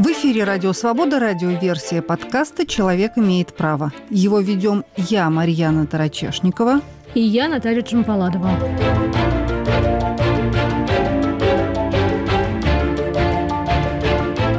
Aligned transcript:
В 0.00 0.06
эфире 0.06 0.44
«Радио 0.44 0.72
Свобода», 0.72 1.20
радиоверсия 1.20 2.00
подкаста 2.00 2.66
«Человек 2.66 3.18
имеет 3.18 3.54
право». 3.54 3.92
Его 4.08 4.40
ведем 4.40 4.82
я, 4.96 5.28
Марьяна 5.28 5.86
Тарачешникова. 5.86 6.80
И 7.12 7.20
я, 7.20 7.48
Наталья 7.48 7.82
Чемпаладова. 7.82 8.50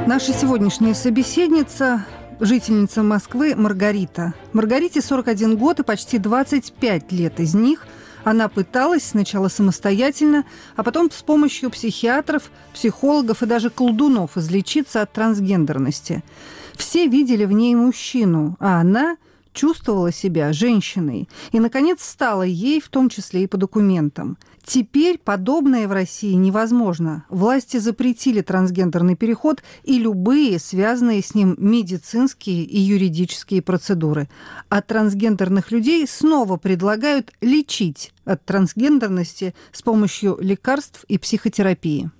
Наша 0.06 0.32
сегодняшняя 0.32 0.94
собеседница 0.94 2.06
жительница 2.40 3.02
Москвы 3.02 3.56
Маргарита. 3.56 4.36
Маргарите 4.54 5.02
41 5.02 5.58
год 5.58 5.80
и 5.80 5.84
почти 5.84 6.20
25 6.20 7.12
лет 7.14 7.40
из 7.40 7.56
них– 7.56 7.88
она 8.24 8.50
пыталась 8.50 9.04
сначала 9.04 9.48
самостоятельно, 9.48 10.46
а 10.76 10.84
потом 10.84 11.10
с 11.12 11.22
помощью 11.22 11.70
психиатров, 11.70 12.52
психологов 12.74 13.44
и 13.44 13.46
даже 13.46 13.70
колдунов 13.70 14.38
излечиться 14.38 15.02
от 15.02 15.12
трансгендерности. 15.14 16.24
Все 16.76 17.08
видели 17.08 17.46
в 17.46 17.52
ней 17.52 17.76
мужчину, 17.76 18.58
а 18.60 18.82
она 18.82 19.18
чувствовала 19.54 20.12
себя 20.12 20.54
женщиной 20.54 21.28
и, 21.52 21.60
наконец, 21.60 22.04
стала 22.04 22.44
ей, 22.44 22.80
в 22.80 22.90
том 22.90 23.10
числе 23.10 23.44
и 23.44 23.48
по 23.48 23.58
документам– 23.58 24.38
Теперь 24.64 25.18
подобное 25.18 25.88
в 25.88 25.92
России 25.92 26.34
невозможно. 26.34 27.26
Власти 27.30 27.78
запретили 27.78 28.42
трансгендерный 28.42 29.16
переход 29.16 29.64
и 29.84 29.98
любые 29.98 30.60
связанные 30.60 31.22
с 31.22 31.34
ним 31.34 31.56
медицинские 31.58 32.64
и 32.64 32.80
юридические 32.80 33.62
процедуры. 33.62 34.30
А 34.70 34.82
трансгендерных 34.82 35.72
людей 35.72 36.08
снова 36.08 36.58
предлагают 36.58 37.32
лечить 37.42 38.14
от 38.24 38.46
трансгендерности 38.46 39.56
с 39.72 39.82
помощью 39.82 40.38
лекарств 40.40 41.06
и 41.08 41.18
психотерапии. 41.18 42.12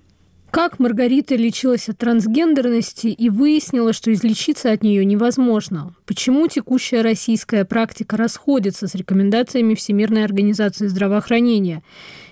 Как 0.52 0.78
Маргарита 0.78 1.34
лечилась 1.34 1.88
от 1.88 1.96
трансгендерности 1.96 3.06
и 3.06 3.30
выяснила, 3.30 3.94
что 3.94 4.12
излечиться 4.12 4.70
от 4.70 4.82
нее 4.82 5.02
невозможно? 5.02 5.94
Почему 6.04 6.46
текущая 6.46 7.00
российская 7.00 7.64
практика 7.64 8.18
расходится 8.18 8.86
с 8.86 8.94
рекомендациями 8.94 9.74
Всемирной 9.74 10.26
организации 10.26 10.88
здравоохранения? 10.88 11.82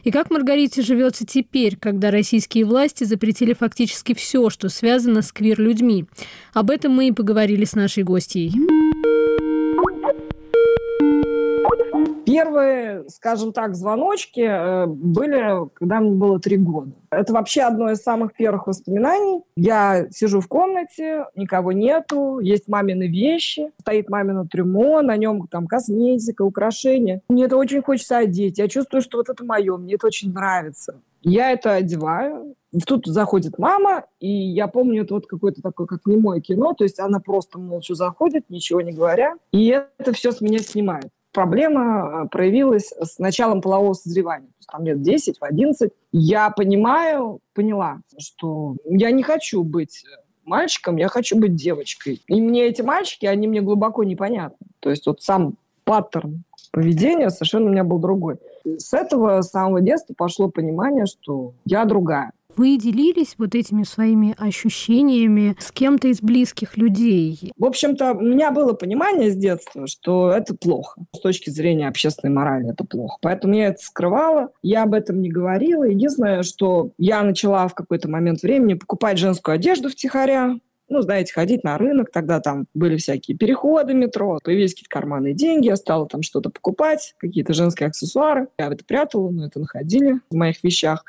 И 0.04 0.10
как 0.10 0.30
Маргарите 0.30 0.82
живется 0.82 1.24
теперь, 1.24 1.78
когда 1.78 2.10
российские 2.10 2.66
власти 2.66 3.04
запретили 3.04 3.54
фактически 3.54 4.12
все, 4.12 4.50
что 4.50 4.68
связано 4.68 5.22
с 5.22 5.32
квир-людьми? 5.32 6.04
Об 6.52 6.70
этом 6.70 6.92
мы 6.92 7.08
и 7.08 7.12
поговорили 7.12 7.64
с 7.64 7.74
нашей 7.74 8.02
гостьей. 8.02 8.52
Первые, 12.24 13.08
скажем 13.08 13.52
так, 13.52 13.74
звоночки 13.74 14.40
э, 14.40 14.86
были, 14.86 15.68
когда 15.74 16.00
мне 16.00 16.12
было 16.12 16.38
три 16.38 16.56
года. 16.56 16.92
Это 17.10 17.32
вообще 17.32 17.62
одно 17.62 17.90
из 17.90 17.98
самых 17.98 18.34
первых 18.34 18.66
воспоминаний. 18.66 19.42
Я 19.56 20.08
сижу 20.10 20.40
в 20.40 20.48
комнате, 20.48 21.26
никого 21.34 21.72
нету, 21.72 22.38
есть 22.38 22.68
мамины 22.68 23.08
вещи, 23.08 23.70
стоит 23.80 24.08
мамино 24.08 24.46
трюмо, 24.46 25.02
на 25.02 25.16
нем 25.16 25.46
там 25.48 25.66
косметика, 25.66 26.42
украшения. 26.42 27.22
Мне 27.28 27.44
это 27.44 27.56
очень 27.56 27.82
хочется 27.82 28.18
одеть. 28.18 28.58
Я 28.58 28.68
чувствую, 28.68 29.02
что 29.02 29.18
вот 29.18 29.28
это 29.28 29.44
мое, 29.44 29.76
мне 29.76 29.94
это 29.94 30.06
очень 30.06 30.32
нравится. 30.32 31.00
Я 31.22 31.50
это 31.50 31.74
одеваю, 31.74 32.54
тут 32.86 33.06
заходит 33.06 33.58
мама, 33.58 34.04
и 34.20 34.30
я 34.30 34.68
помню, 34.68 35.02
это 35.02 35.14
вот 35.14 35.26
какое-то 35.26 35.60
такое, 35.60 35.86
как 35.86 36.06
немое 36.06 36.40
кино, 36.40 36.72
то 36.72 36.84
есть 36.84 36.98
она 36.98 37.20
просто 37.20 37.58
молча 37.58 37.94
заходит, 37.94 38.48
ничего 38.48 38.80
не 38.80 38.92
говоря, 38.92 39.34
и 39.52 39.78
это 39.98 40.14
все 40.14 40.32
с 40.32 40.40
меня 40.40 40.60
снимает 40.60 41.10
проблема 41.32 42.24
э, 42.24 42.28
проявилась 42.28 42.92
с 42.92 43.18
началом 43.18 43.60
полового 43.60 43.94
созревания. 43.94 44.48
То 44.48 44.54
есть, 44.58 44.68
там 44.70 44.84
лет 44.84 45.02
10, 45.02 45.38
в 45.38 45.44
11. 45.44 45.92
Я 46.12 46.50
понимаю, 46.50 47.40
поняла, 47.54 48.00
что 48.18 48.76
я 48.84 49.10
не 49.10 49.22
хочу 49.22 49.62
быть 49.62 50.04
мальчиком, 50.44 50.96
я 50.96 51.08
хочу 51.08 51.38
быть 51.38 51.54
девочкой. 51.54 52.22
И 52.26 52.40
мне 52.40 52.66
эти 52.66 52.82
мальчики, 52.82 53.26
они 53.26 53.46
мне 53.46 53.60
глубоко 53.60 54.04
непонятны. 54.04 54.66
То 54.80 54.90
есть 54.90 55.06
вот 55.06 55.22
сам 55.22 55.54
паттерн 55.84 56.44
поведения 56.72 57.30
совершенно 57.30 57.66
у 57.66 57.72
меня 57.72 57.84
был 57.84 57.98
другой. 57.98 58.36
С 58.64 58.92
этого 58.92 59.42
самого 59.42 59.80
детства 59.80 60.14
пошло 60.16 60.48
понимание, 60.48 61.06
что 61.06 61.54
я 61.64 61.84
другая. 61.84 62.32
Вы 62.56 62.76
делились 62.76 63.34
вот 63.38 63.54
этими 63.54 63.84
своими 63.84 64.34
ощущениями 64.38 65.56
с 65.58 65.72
кем-то 65.72 66.08
из 66.08 66.20
близких 66.20 66.76
людей? 66.76 67.52
В 67.56 67.64
общем-то, 67.64 68.12
у 68.12 68.20
меня 68.20 68.50
было 68.50 68.72
понимание 68.72 69.30
с 69.30 69.36
детства, 69.36 69.86
что 69.86 70.30
это 70.30 70.54
плохо. 70.54 71.02
С 71.14 71.20
точки 71.20 71.50
зрения 71.50 71.88
общественной 71.88 72.32
морали 72.32 72.70
это 72.70 72.84
плохо. 72.84 73.16
Поэтому 73.22 73.54
я 73.54 73.68
это 73.68 73.82
скрывала, 73.82 74.50
я 74.62 74.82
об 74.82 74.94
этом 74.94 75.20
не 75.20 75.30
говорила. 75.30 75.84
Единственное, 75.84 76.42
что 76.42 76.90
я 76.98 77.22
начала 77.22 77.66
в 77.68 77.74
какой-то 77.74 78.08
момент 78.08 78.42
времени 78.42 78.74
покупать 78.74 79.18
женскую 79.18 79.54
одежду 79.54 79.88
втихаря, 79.88 80.58
ну, 80.90 81.02
знаете, 81.02 81.32
ходить 81.32 81.64
на 81.64 81.78
рынок, 81.78 82.10
тогда 82.12 82.40
там 82.40 82.66
были 82.74 82.96
всякие 82.96 83.36
переходы 83.36 83.94
метро, 83.94 84.38
появились 84.42 84.72
какие-то 84.72 84.90
карманные 84.90 85.34
деньги, 85.34 85.68
я 85.68 85.76
стала 85.76 86.06
там 86.06 86.22
что-то 86.22 86.50
покупать, 86.50 87.14
какие-то 87.18 87.54
женские 87.54 87.88
аксессуары. 87.88 88.48
Я 88.58 88.66
это 88.66 88.84
прятала, 88.84 89.30
но 89.30 89.46
это 89.46 89.60
находили 89.60 90.20
в 90.30 90.34
моих 90.34 90.62
вещах. 90.62 91.04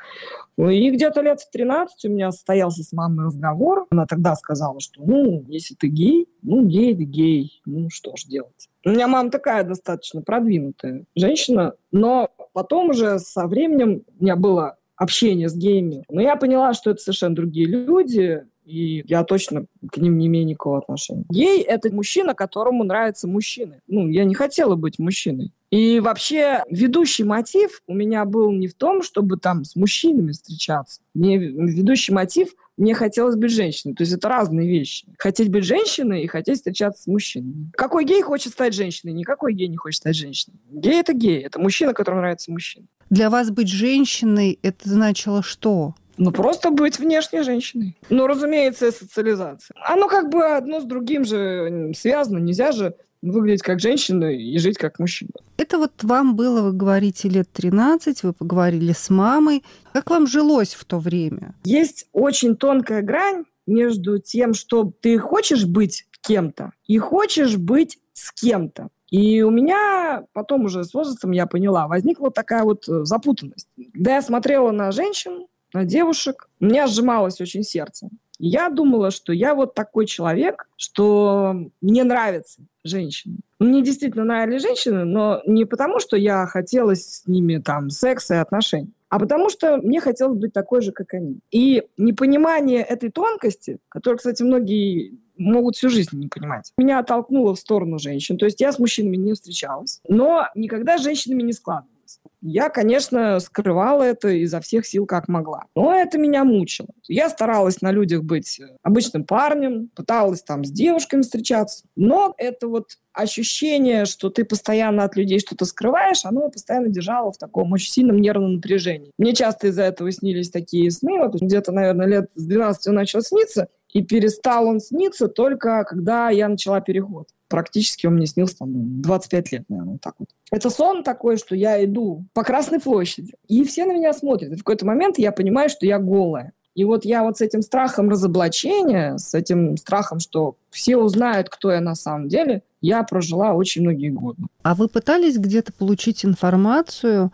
Ну, 0.56 0.70
и 0.70 0.90
где-то 0.90 1.22
лет 1.22 1.40
в 1.40 1.50
13 1.50 2.04
у 2.04 2.08
меня 2.10 2.30
состоялся 2.30 2.82
с 2.82 2.92
мамой 2.92 3.26
разговор. 3.26 3.86
Она 3.90 4.06
тогда 4.06 4.36
сказала, 4.36 4.80
что, 4.80 5.02
ну, 5.04 5.44
если 5.48 5.74
ты 5.74 5.88
гей, 5.88 6.28
ну, 6.42 6.64
гей, 6.64 6.94
ты 6.94 7.04
гей, 7.04 7.60
ну, 7.64 7.88
что 7.90 8.14
ж 8.16 8.24
делать. 8.24 8.68
У 8.84 8.90
меня 8.90 9.08
мама 9.08 9.30
такая 9.30 9.64
достаточно 9.64 10.22
продвинутая 10.22 11.04
женщина, 11.16 11.74
но 11.90 12.30
потом 12.52 12.90
уже 12.90 13.18
со 13.18 13.46
временем 13.46 14.04
у 14.18 14.22
меня 14.22 14.36
было 14.36 14.76
общение 14.96 15.48
с 15.48 15.56
геями. 15.56 16.04
Но 16.08 16.20
я 16.20 16.36
поняла, 16.36 16.74
что 16.74 16.90
это 16.90 17.00
совершенно 17.00 17.34
другие 17.34 17.66
люди, 17.66 18.44
и 18.64 19.02
я 19.06 19.24
точно 19.24 19.66
к 19.90 19.96
ним 19.96 20.18
не 20.18 20.26
имею 20.26 20.46
никакого 20.46 20.78
отношения. 20.78 21.24
Гей– 21.30 21.62
это 21.62 21.92
мужчина, 21.92 22.34
которому 22.34 22.84
нравятся 22.84 23.28
мужчины. 23.28 23.80
Ну, 23.86 24.08
я 24.08 24.24
не 24.24 24.34
хотела 24.34 24.76
быть 24.76 24.98
мужчиной. 24.98 25.52
И 25.70 26.00
вообще 26.00 26.62
ведущий 26.68 27.24
мотив 27.24 27.80
у 27.86 27.94
меня 27.94 28.24
был 28.26 28.52
не 28.52 28.68
в 28.68 28.74
том, 28.74 29.02
чтобы 29.02 29.38
там 29.38 29.64
с 29.64 29.74
мужчинами 29.74 30.32
встречаться. 30.32 31.00
Мне 31.14 31.38
ведущий 31.38 32.12
мотив 32.12 32.50
мне 32.76 32.94
хотелось 32.94 33.36
быть 33.36 33.52
женщиной. 33.52 33.94
То 33.94 34.02
есть 34.02 34.12
это 34.14 34.28
разные 34.28 34.68
вещи. 34.68 35.06
Хотеть 35.18 35.50
быть 35.50 35.64
женщиной 35.64 36.22
и 36.22 36.26
хотеть 36.26 36.56
встречаться 36.56 37.02
с 37.02 37.06
мужчиной. 37.06 37.70
Какой 37.74 38.04
гей 38.04 38.22
хочет 38.22 38.52
стать 38.52 38.74
женщиной? 38.74 39.12
Никакой 39.12 39.54
гей 39.54 39.68
не 39.68 39.76
хочет 39.76 40.00
стать 40.00 40.16
женщиной. 40.16 40.58
Гей– 40.70 41.00
это 41.00 41.12
гей. 41.12 41.40
Это 41.42 41.60
мужчина, 41.60 41.92
которому 41.92 42.22
нравится 42.22 42.50
мужчина. 42.50 42.86
Для 43.10 43.28
вас 43.30 43.50
быть 43.50 43.68
женщиной– 43.68 44.58
это 44.62 44.88
значило 44.88 45.42
что? 45.42 45.94
Ну, 46.16 46.30
просто 46.30 46.70
быть 46.70 46.98
внешней 46.98 47.42
женщиной. 47.42 47.96
Ну, 48.10 48.26
разумеется, 48.26 48.92
социализация. 48.92 49.74
Оно 49.80 50.08
как 50.08 50.30
бы 50.30 50.44
одно 50.44 50.80
с 50.80 50.84
другим 50.84 51.24
же 51.24 51.92
связано. 51.94 52.38
Нельзя 52.38 52.72
же 52.72 52.94
выглядеть 53.22 53.62
как 53.62 53.80
женщина 53.80 54.24
и 54.34 54.58
жить 54.58 54.78
как 54.78 54.98
мужчина. 54.98 55.30
Это 55.56 55.78
вот 55.78 55.92
вам 56.02 56.34
было, 56.34 56.62
вы 56.62 56.72
говорите, 56.72 57.28
лет 57.28 57.48
13, 57.52 58.24
вы 58.24 58.32
поговорили 58.32 58.92
с 58.92 59.10
мамой. 59.10 59.62
Как 59.92 60.10
вам 60.10 60.26
жилось 60.26 60.74
в 60.74 60.84
то 60.84 60.98
время? 60.98 61.54
Есть 61.64 62.08
очень 62.12 62.56
тонкая 62.56 63.02
грань 63.02 63.44
между 63.66 64.18
тем, 64.18 64.54
что 64.54 64.92
ты 65.00 65.18
хочешь 65.18 65.64
быть 65.64 66.06
кем-то 66.20 66.72
и 66.86 66.98
хочешь 66.98 67.56
быть 67.56 67.98
с 68.12 68.32
кем-то. 68.32 68.88
И 69.10 69.42
у 69.42 69.50
меня 69.50 70.24
потом 70.32 70.64
уже 70.64 70.84
с 70.84 70.94
возрастом 70.94 71.32
я 71.32 71.46
поняла, 71.46 71.86
возникла 71.86 72.30
такая 72.30 72.64
вот 72.64 72.88
э, 72.88 73.04
запутанность. 73.04 73.68
Когда 73.92 74.14
я 74.14 74.22
смотрела 74.22 74.70
на 74.70 74.90
женщин, 74.90 75.46
девушек, 75.74 76.48
у 76.60 76.66
меня 76.66 76.86
сжималось 76.86 77.40
очень 77.40 77.62
сердце. 77.62 78.08
Я 78.38 78.70
думала, 78.70 79.10
что 79.10 79.32
я 79.32 79.54
вот 79.54 79.74
такой 79.74 80.06
человек, 80.06 80.68
что 80.76 81.54
мне 81.80 82.02
нравятся 82.02 82.62
женщины. 82.82 83.36
Мне 83.60 83.82
действительно 83.82 84.24
нравились 84.24 84.62
женщины, 84.62 85.04
но 85.04 85.40
не 85.46 85.64
потому, 85.64 86.00
что 86.00 86.16
я 86.16 86.46
хотела 86.46 86.96
с 86.96 87.22
ними 87.26 87.58
там 87.58 87.90
секса 87.90 88.34
и 88.34 88.38
отношений, 88.38 88.92
а 89.08 89.20
потому 89.20 89.48
что 89.48 89.76
мне 89.76 90.00
хотелось 90.00 90.36
быть 90.36 90.52
такой 90.52 90.82
же, 90.82 90.90
как 90.90 91.14
они. 91.14 91.38
И 91.52 91.84
непонимание 91.96 92.82
этой 92.82 93.10
тонкости, 93.10 93.78
которую, 93.88 94.18
кстати, 94.18 94.42
многие 94.42 95.18
могут 95.36 95.76
всю 95.76 95.88
жизнь 95.88 96.18
не 96.18 96.28
понимать. 96.28 96.72
Меня 96.76 96.98
оттолкнуло 96.98 97.54
в 97.54 97.58
сторону 97.58 97.98
женщин. 97.98 98.38
То 98.38 98.46
есть 98.46 98.60
я 98.60 98.72
с 98.72 98.78
мужчинами 98.78 99.16
не 99.16 99.34
встречалась, 99.34 100.00
но 100.08 100.48
никогда 100.54 100.98
с 100.98 101.02
женщинами 101.02 101.42
не 101.42 101.52
складывалась. 101.52 101.91
Я, 102.40 102.68
конечно, 102.70 103.38
скрывала 103.38 104.02
это 104.02 104.28
изо 104.28 104.60
всех 104.60 104.84
сил, 104.84 105.06
как 105.06 105.28
могла. 105.28 105.64
Но 105.76 105.94
это 105.94 106.18
меня 106.18 106.44
мучило. 106.44 106.88
Я 107.06 107.28
старалась 107.28 107.80
на 107.80 107.92
людях 107.92 108.24
быть 108.24 108.60
обычным 108.82 109.24
парнем, 109.24 109.88
пыталась 109.94 110.42
там 110.42 110.64
с 110.64 110.70
девушками 110.70 111.22
встречаться. 111.22 111.84
Но 111.94 112.34
это 112.36 112.66
вот 112.66 112.98
ощущение, 113.12 114.06
что 114.06 114.30
ты 114.30 114.44
постоянно 114.44 115.04
от 115.04 115.16
людей 115.16 115.38
что-то 115.38 115.64
скрываешь, 115.64 116.24
оно 116.24 116.48
постоянно 116.48 116.88
держало 116.88 117.32
в 117.32 117.38
таком 117.38 117.70
очень 117.72 117.92
сильном 117.92 118.20
нервном 118.20 118.54
напряжении. 118.54 119.12
Мне 119.18 119.34
часто 119.34 119.68
из-за 119.68 119.82
этого 119.82 120.10
снились 120.10 120.50
такие 120.50 120.90
сны. 120.90 121.18
Вот 121.18 121.40
где-то, 121.40 121.72
наверное, 121.72 122.06
лет 122.06 122.30
с 122.34 122.44
12 122.44 122.88
он 122.88 122.94
начал 122.94 123.20
сниться. 123.20 123.68
И 123.92 124.02
перестал 124.02 124.66
он 124.66 124.80
сниться 124.80 125.28
только 125.28 125.84
когда 125.84 126.30
я 126.30 126.48
начала 126.48 126.80
переход. 126.80 127.28
Практически 127.48 128.06
он 128.06 128.14
мне 128.14 128.26
снился 128.26 128.58
там 128.58 129.02
25 129.02 129.52
лет, 129.52 129.64
наверное, 129.68 129.92
вот 129.92 130.00
так 130.00 130.14
вот. 130.18 130.28
Это 130.50 130.70
сон 130.70 131.02
такой, 131.02 131.36
что 131.36 131.54
я 131.54 131.84
иду 131.84 132.24
по 132.32 132.44
Красной 132.44 132.80
площади, 132.80 133.34
и 133.46 133.64
все 133.64 133.84
на 133.84 133.92
меня 133.92 134.12
смотрят. 134.14 134.52
И 134.52 134.54
в 134.54 134.58
какой-то 134.58 134.86
момент 134.86 135.18
я 135.18 135.32
понимаю, 135.32 135.68
что 135.68 135.84
я 135.84 135.98
голая. 135.98 136.52
И 136.74 136.84
вот 136.84 137.04
я 137.04 137.22
вот 137.22 137.36
с 137.36 137.40
этим 137.42 137.60
страхом 137.60 138.08
разоблачения, 138.08 139.18
с 139.18 139.34
этим 139.34 139.76
страхом, 139.76 140.20
что 140.20 140.56
все 140.70 140.96
узнают, 140.96 141.50
кто 141.50 141.70
я 141.70 141.80
на 141.80 141.94
самом 141.94 142.28
деле, 142.28 142.62
я 142.80 143.02
прожила 143.02 143.52
очень 143.52 143.82
многие 143.82 144.08
годы. 144.08 144.42
А 144.62 144.74
вы 144.74 144.88
пытались 144.88 145.36
где-то 145.36 145.72
получить 145.72 146.24
информацию 146.24 147.30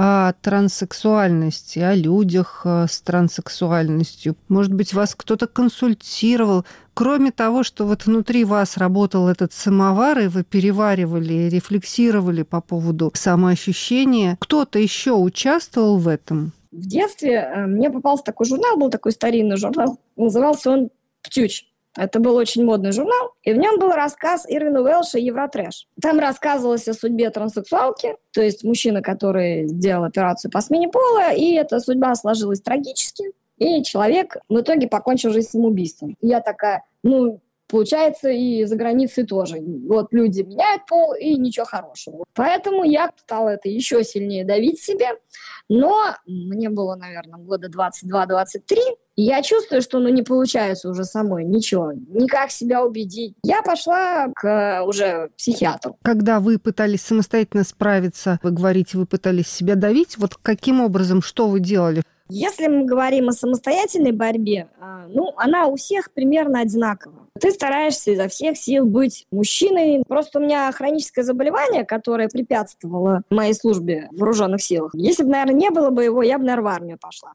о 0.00 0.32
транссексуальности, 0.32 1.80
о 1.80 1.92
людях 1.92 2.62
э, 2.64 2.86
с 2.88 3.00
транссексуальностью? 3.00 4.36
Может 4.48 4.72
быть, 4.72 4.94
вас 4.94 5.16
кто-то 5.16 5.48
консультировал? 5.48 6.64
Кроме 6.94 7.32
того, 7.32 7.64
что 7.64 7.84
вот 7.84 8.06
внутри 8.06 8.44
вас 8.44 8.76
работал 8.76 9.26
этот 9.26 9.52
самовар, 9.52 10.20
и 10.20 10.28
вы 10.28 10.44
переваривали, 10.44 11.48
рефлексировали 11.48 12.44
по 12.44 12.60
поводу 12.60 13.10
самоощущения, 13.12 14.36
кто-то 14.40 14.78
еще 14.78 15.14
участвовал 15.14 15.98
в 15.98 16.06
этом? 16.06 16.52
В 16.70 16.86
детстве 16.86 17.32
э, 17.32 17.66
мне 17.66 17.90
попался 17.90 18.22
такой 18.22 18.46
журнал, 18.46 18.76
был 18.76 18.90
такой 18.90 19.10
старинный 19.10 19.56
журнал, 19.56 19.98
назывался 20.14 20.70
он 20.70 20.90
«Птюч». 21.22 21.64
Это 21.98 22.20
был 22.20 22.36
очень 22.36 22.64
модный 22.64 22.92
журнал, 22.92 23.32
и 23.42 23.52
в 23.52 23.56
нем 23.56 23.80
был 23.80 23.90
рассказ 23.90 24.44
Ирвина 24.48 24.82
Уэлша 24.82 25.18
«Евротрэш». 25.18 25.88
Там 26.00 26.20
рассказывалось 26.20 26.86
о 26.86 26.94
судьбе 26.94 27.28
транссексуалки, 27.30 28.16
то 28.32 28.40
есть 28.40 28.62
мужчина, 28.62 29.02
который 29.02 29.66
сделал 29.66 30.04
операцию 30.04 30.50
по 30.50 30.60
смене 30.60 30.88
пола, 30.88 31.32
и 31.32 31.54
эта 31.54 31.80
судьба 31.80 32.14
сложилась 32.14 32.60
трагически, 32.60 33.24
и 33.56 33.82
человек 33.82 34.36
в 34.48 34.60
итоге 34.60 34.86
покончил 34.86 35.32
жизнь 35.32 35.48
самоубийством. 35.48 36.16
И 36.20 36.28
я 36.28 36.40
такая, 36.40 36.84
ну, 37.02 37.40
Получается, 37.68 38.30
и 38.30 38.64
за 38.64 38.76
границей 38.76 39.26
тоже. 39.26 39.58
Вот 39.88 40.08
люди 40.12 40.40
меняют 40.40 40.86
пол, 40.86 41.12
и 41.14 41.36
ничего 41.36 41.66
хорошего. 41.66 42.24
Поэтому 42.34 42.84
я 42.84 43.10
стала 43.16 43.50
это 43.50 43.68
еще 43.68 44.02
сильнее 44.04 44.44
давить 44.44 44.80
себе. 44.80 45.08
Но 45.68 46.14
мне 46.26 46.70
было, 46.70 46.96
наверное, 46.96 47.38
года 47.38 47.68
22-23, 47.68 48.76
и 49.16 49.22
я 49.22 49.42
чувствую, 49.42 49.82
что 49.82 49.98
ну, 49.98 50.08
не 50.08 50.22
получается 50.22 50.88
уже 50.88 51.04
самой 51.04 51.44
ничего, 51.44 51.92
никак 51.92 52.50
себя 52.50 52.84
убедить. 52.84 53.34
Я 53.42 53.62
пошла 53.62 54.28
к 54.34 54.82
уже 54.86 55.30
психиатру. 55.36 55.98
Когда 56.02 56.40
вы 56.40 56.58
пытались 56.58 57.02
самостоятельно 57.02 57.64
справиться, 57.64 58.38
вы 58.42 58.52
говорите, 58.52 58.96
вы 58.96 59.06
пытались 59.06 59.48
себя 59.48 59.74
давить, 59.74 60.16
вот 60.16 60.36
каким 60.40 60.80
образом, 60.80 61.20
что 61.20 61.48
вы 61.48 61.60
делали? 61.60 62.02
Если 62.30 62.66
мы 62.66 62.84
говорим 62.84 63.28
о 63.28 63.32
самостоятельной 63.32 64.12
борьбе, 64.12 64.68
а, 64.80 65.06
ну, 65.08 65.32
она 65.36 65.66
у 65.66 65.76
всех 65.76 66.12
примерно 66.12 66.60
одинакова. 66.60 67.26
Ты 67.40 67.50
стараешься 67.52 68.10
изо 68.10 68.28
всех 68.28 68.58
сил 68.58 68.84
быть 68.84 69.26
мужчиной. 69.30 70.02
Просто 70.06 70.38
у 70.38 70.42
меня 70.42 70.70
хроническое 70.72 71.24
заболевание, 71.24 71.84
которое 71.84 72.28
препятствовало 72.28 73.22
моей 73.30 73.54
службе 73.54 74.08
в 74.12 74.18
вооруженных 74.18 74.62
силах. 74.62 74.90
Если 74.94 75.22
бы, 75.22 75.30
наверное, 75.30 75.54
не 75.54 75.70
было 75.70 75.90
бы 75.90 76.04
его, 76.04 76.22
я 76.22 76.38
бы, 76.38 76.44
наверное, 76.44 76.70
в 76.70 76.74
армию 76.74 76.98
пошла. 77.00 77.32